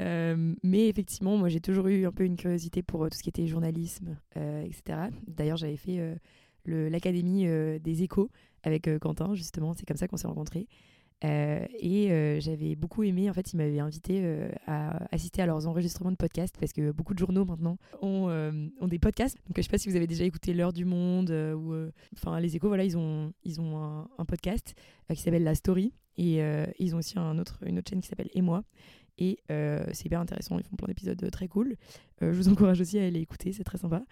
Euh, 0.00 0.54
mais 0.62 0.88
effectivement, 0.88 1.36
moi 1.36 1.48
j'ai 1.48 1.60
toujours 1.60 1.88
eu 1.88 2.06
un 2.06 2.12
peu 2.12 2.24
une 2.24 2.36
curiosité 2.36 2.82
pour 2.82 3.04
euh, 3.04 3.08
tout 3.08 3.18
ce 3.18 3.22
qui 3.22 3.28
était 3.28 3.46
journalisme, 3.46 4.16
euh, 4.36 4.62
etc. 4.62 5.08
D'ailleurs, 5.26 5.56
j'avais 5.56 5.76
fait 5.76 6.18
l'académie 6.66 7.46
des 7.80 8.02
échos 8.02 8.30
avec 8.62 8.88
Quentin, 9.00 9.34
justement. 9.34 9.72
C'est 9.72 9.86
comme 9.86 9.96
ça 9.96 10.06
qu'on 10.06 10.16
s'est 10.16 10.26
rencontrés. 10.26 10.66
Et 11.22 12.38
j'avais 12.40 12.76
beaucoup 12.76 13.02
aimé, 13.04 13.30
en 13.30 13.32
fait, 13.32 13.52
ils 13.52 13.56
m'avaient 13.56 13.78
invité 13.78 14.50
à 14.66 15.02
assister 15.12 15.40
à 15.40 15.46
leurs 15.46 15.66
enregistrements 15.66 16.10
de 16.10 16.16
podcasts 16.16 16.56
parce 16.60 16.72
que 16.72 16.92
beaucoup 16.92 17.14
de 17.14 17.18
journaux 17.18 17.46
maintenant 17.46 17.78
ont, 18.02 18.28
des 18.86 18.98
podcasts. 18.98 19.38
Donc 19.46 19.56
je 19.56 19.62
sais 19.62 19.70
pas 19.70 19.78
si 19.78 19.88
vous 19.88 19.96
avez 19.96 20.06
déjà 20.06 20.24
écouté 20.24 20.52
L'heure 20.52 20.74
du 20.74 20.84
monde 20.84 21.30
ou 21.30 21.74
enfin 22.14 22.38
les 22.38 22.54
échos, 22.54 22.68
voilà, 22.68 22.84
ils 22.84 22.98
ont, 22.98 23.32
ils 23.44 23.62
ont 23.62 23.78
un, 24.18 24.24
podcast 24.26 24.74
qui 25.08 25.22
s'appelle 25.22 25.44
La 25.44 25.54
Story 25.54 25.94
et 26.18 26.42
ils 26.78 26.94
ont 26.94 26.98
aussi 26.98 27.16
une 27.16 27.40
autre 27.40 27.60
chaîne 27.88 28.02
qui 28.02 28.08
s'appelle 28.08 28.30
Et 28.34 28.42
moi. 28.42 28.62
Et 29.18 29.38
c'est 29.48 30.06
hyper 30.06 30.20
intéressant, 30.20 30.58
ils 30.58 30.64
font 30.64 30.76
plein 30.76 30.88
d'épisodes 30.88 31.30
très 31.30 31.48
cool. 31.48 31.74
je 32.20 32.26
vous 32.30 32.48
encourage 32.50 32.80
aussi 32.80 32.98
à 32.98 33.04
aller 33.04 33.20
écouter, 33.20 33.52
c'est 33.52 33.64
très 33.64 33.78
sympa. 33.78 34.02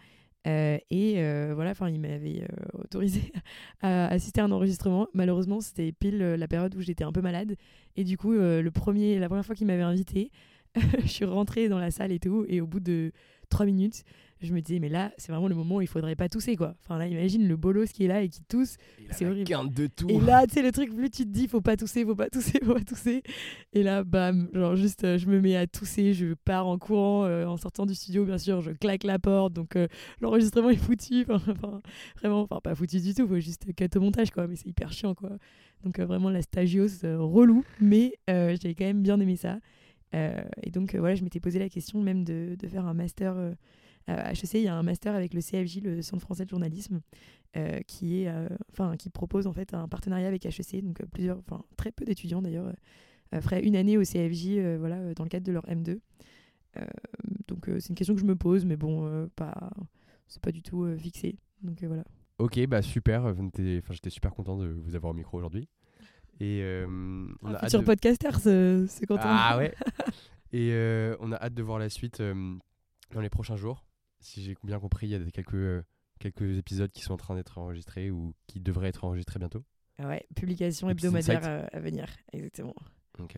Euh, 0.47 0.79
et 0.90 1.14
euh, 1.16 1.53
voilà, 1.55 1.73
enfin, 1.73 1.88
il 1.90 2.01
m'avait 2.01 2.42
euh, 2.42 2.79
autorisé 2.83 3.33
à 3.83 4.07
assister 4.07 4.40
à 4.40 4.45
un 4.45 4.53
enregistrement. 4.53 5.09
Malheureusement, 5.12 5.61
c'était 5.61 5.92
pile 5.92 6.19
la 6.19 6.49
période 6.49 6.75
où 6.77 6.81
j'étais 6.81 7.05
un 7.05 7.12
peu 7.12 7.21
malade. 7.21 7.57
Et 7.97 8.05
du 8.05 8.16
coup, 8.16 8.33
le 8.33 8.69
premier, 8.71 9.19
la 9.19 9.29
première 9.29 9.45
fois 9.45 9.55
qu'il 9.55 9.66
m'avait 9.66 9.83
invité, 9.83 10.31
je 11.03 11.09
suis 11.09 11.25
rentrée 11.25 11.69
dans 11.69 11.79
la 11.79 11.90
salle 11.90 12.12
et 12.12 12.21
tout. 12.21 12.45
Et 12.49 12.61
au 12.61 12.66
bout 12.66 12.81
de 12.81 13.12
trois 13.49 13.66
minutes, 13.66 14.05
je 14.46 14.54
me 14.54 14.61
disais, 14.61 14.78
mais 14.78 14.88
là, 14.88 15.12
c'est 15.18 15.32
vraiment 15.32 15.48
le 15.48 15.54
moment 15.54 15.76
où 15.76 15.80
il 15.82 15.87
faudrait 15.88 16.16
pas 16.16 16.28
tousser, 16.28 16.56
quoi. 16.56 16.74
Enfin, 16.82 16.98
là, 16.98 17.06
imagine 17.06 17.46
le 17.46 17.56
bolos 17.56 17.87
qui 17.92 18.04
est 18.04 18.09
là 18.09 18.22
et 18.22 18.28
qui 18.28 18.42
tousse. 18.42 18.76
C'est 19.11 19.26
horrible. 19.26 19.74
de 19.74 19.87
tout. 19.87 20.09
Et 20.09 20.20
là, 20.20 20.46
tu 20.46 20.54
sais, 20.54 20.62
le 20.62 20.72
truc, 20.72 20.94
plus 20.94 21.11
tu 21.11 21.24
te 21.24 21.28
dis, 21.28 21.48
faut 21.48 21.61
pas 21.61 21.76
tousser, 21.76 22.04
faut 22.04 22.14
pas 22.14 22.30
tousser, 22.30 22.61
faut 22.64 22.74
pas 22.74 22.80
tousser. 22.80 23.22
Et 23.72 23.82
là, 23.82 24.04
bam, 24.04 24.48
genre, 24.54 24.76
juste, 24.76 25.04
euh, 25.04 25.18
je 25.18 25.26
me 25.26 25.40
mets 25.40 25.56
à 25.56 25.66
tousser, 25.66 26.14
je 26.14 26.35
pars 26.35 26.66
en 26.66 26.78
courant, 26.78 27.24
euh, 27.24 27.44
en 27.46 27.56
sortant 27.56 27.87
du 27.87 27.94
studio, 27.94 28.24
bien 28.24 28.38
sûr, 28.38 28.61
je 28.61 28.70
claque 28.70 29.04
la 29.04 29.18
porte. 29.18 29.52
Donc, 29.52 29.76
euh, 29.76 29.88
l'enregistrement 30.20 30.70
est 30.70 30.76
foutu. 30.76 31.26
Enfin, 31.37 31.80
vraiment, 32.16 32.42
enfin, 32.42 32.61
pas 32.62 32.74
foutu 32.74 33.00
du 33.00 33.14
tout, 33.14 33.26
faut 33.26 33.38
juste 33.38 33.72
cut 33.74 33.88
au 33.96 34.00
montage, 34.00 34.30
quoi. 34.30 34.46
Mais 34.46 34.56
c'est 34.56 34.68
hyper 34.68 34.92
chiant, 34.92 35.14
quoi. 35.14 35.30
Donc, 35.85 36.00
vraiment, 36.00 36.30
la 36.30 36.42
stagios 36.42 37.02
relou. 37.02 37.64
Mais 37.80 38.14
j'avais 38.28 38.74
quand 38.74 38.85
même 38.85 39.02
bien 39.02 39.20
aimé 39.20 39.37
ça. 39.37 39.59
et 40.12 40.70
donc, 40.70 40.94
voilà, 40.94 41.14
je 41.14 41.24
m'étais 41.24 41.40
posé 41.40 41.59
la 41.59 41.68
question 41.68 42.02
même 42.02 42.24
de, 42.24 42.56
de 42.59 42.68
faire 42.68 42.87
un 42.87 42.94
master 42.94 43.35
à 44.07 44.33
HEC, 44.33 44.55
il 44.55 44.62
y 44.62 44.69
a 44.69 44.75
un 44.75 44.83
master 44.83 45.14
avec 45.14 45.35
le 45.35 45.40
CFJ, 45.40 45.81
le 45.83 46.03
Centre 46.03 46.23
français 46.23 46.45
de 46.45 46.51
journalisme, 46.51 47.01
euh, 47.57 47.81
qui, 47.87 48.23
est, 48.23 48.29
euh, 48.29 48.49
enfin, 48.71 48.97
qui 48.97 49.09
propose 49.09 49.47
en 49.47 49.53
fait 49.53 49.73
un 49.73 49.88
partenariat 49.88 50.29
avec 50.29 50.45
HEC. 50.45 50.83
Donc 50.83 51.01
euh, 51.01 51.07
plusieurs, 51.11 51.38
enfin 51.38 51.64
très 51.77 51.90
peu 51.90 52.05
d'étudiants 52.05 52.42
d'ailleurs 52.42 52.73
feraient 53.40 53.62
une 53.62 53.75
année 53.77 53.99
au 53.99 54.03
CFJ, 54.03 54.77
voilà, 54.79 55.12
dans 55.14 55.25
le 55.25 55.29
cadre 55.29 55.45
de 55.45 55.53
leur 55.53 55.64
M2. 55.64 55.99
donc 57.49 57.66
c'est 57.66 57.88
une 57.88 57.97
question 57.97 58.14
que 58.14 58.21
je 58.21 58.25
me 58.25 58.37
pose, 58.37 58.64
mais 58.64 58.77
bon, 58.77 59.29
pas, 59.35 59.71
c'est 60.29 60.40
pas 60.40 60.53
du 60.53 60.62
tout 60.62 60.87
fixé. 60.97 61.37
Donc 61.61 61.83
voilà. 61.83 62.05
Ok, 62.38 62.64
bah 62.66 62.83
super. 62.83 63.35
J'étais 63.90 64.11
super 64.11 64.33
content 64.33 64.57
de 64.57 64.69
vous 64.69 64.95
avoir 64.95 65.11
au 65.11 65.14
micro 65.14 65.37
aujourd'hui. 65.38 65.69
Et 66.38 66.62
on 67.42 67.53
a 67.53 67.59
futur 67.59 67.81
de... 67.81 67.85
podcaster, 67.85 68.31
c'est 68.88 69.07
content. 69.07 69.23
Ah 69.25 69.59
ouais. 69.59 69.75
Et 70.53 70.73
on 71.19 71.33
a 71.33 71.37
hâte 71.37 71.55
de 71.55 71.62
voir 71.64 71.81
la 71.81 71.90
suite 71.90 72.23
dans 72.23 73.21
les 73.21 73.29
prochains 73.29 73.57
jours 73.57 73.86
si 74.26 74.42
j'ai 74.42 74.56
bien 74.64 74.78
compris, 74.78 75.06
il 75.06 75.10
y 75.10 75.14
a 75.14 75.30
quelques, 75.30 75.54
euh, 75.54 75.82
quelques 76.18 76.58
épisodes 76.58 76.90
qui 76.90 77.02
sont 77.02 77.14
en 77.14 77.16
train 77.16 77.34
d'être 77.34 77.58
enregistrés 77.58 78.10
ou 78.10 78.34
qui 78.46 78.60
devraient 78.60 78.88
être 78.88 79.04
enregistrés 79.04 79.38
bientôt. 79.38 79.64
Ouais, 79.98 80.26
publication 80.34 80.90
hebdomadaire 80.90 81.46
euh, 81.46 81.66
à 81.72 81.80
venir, 81.80 82.06
exactement. 82.32 82.74
Ok. 83.18 83.36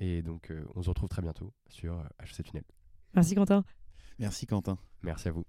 Et 0.00 0.22
donc, 0.22 0.50
euh, 0.50 0.64
on 0.74 0.82
se 0.82 0.88
retrouve 0.88 1.08
très 1.08 1.22
bientôt 1.22 1.52
sur 1.68 2.02
HC 2.20 2.42
Tunnel. 2.42 2.64
Merci 3.14 3.34
Quentin. 3.34 3.64
Merci 4.18 4.46
Quentin. 4.46 4.78
Merci 5.02 5.28
à 5.28 5.32
vous. 5.32 5.44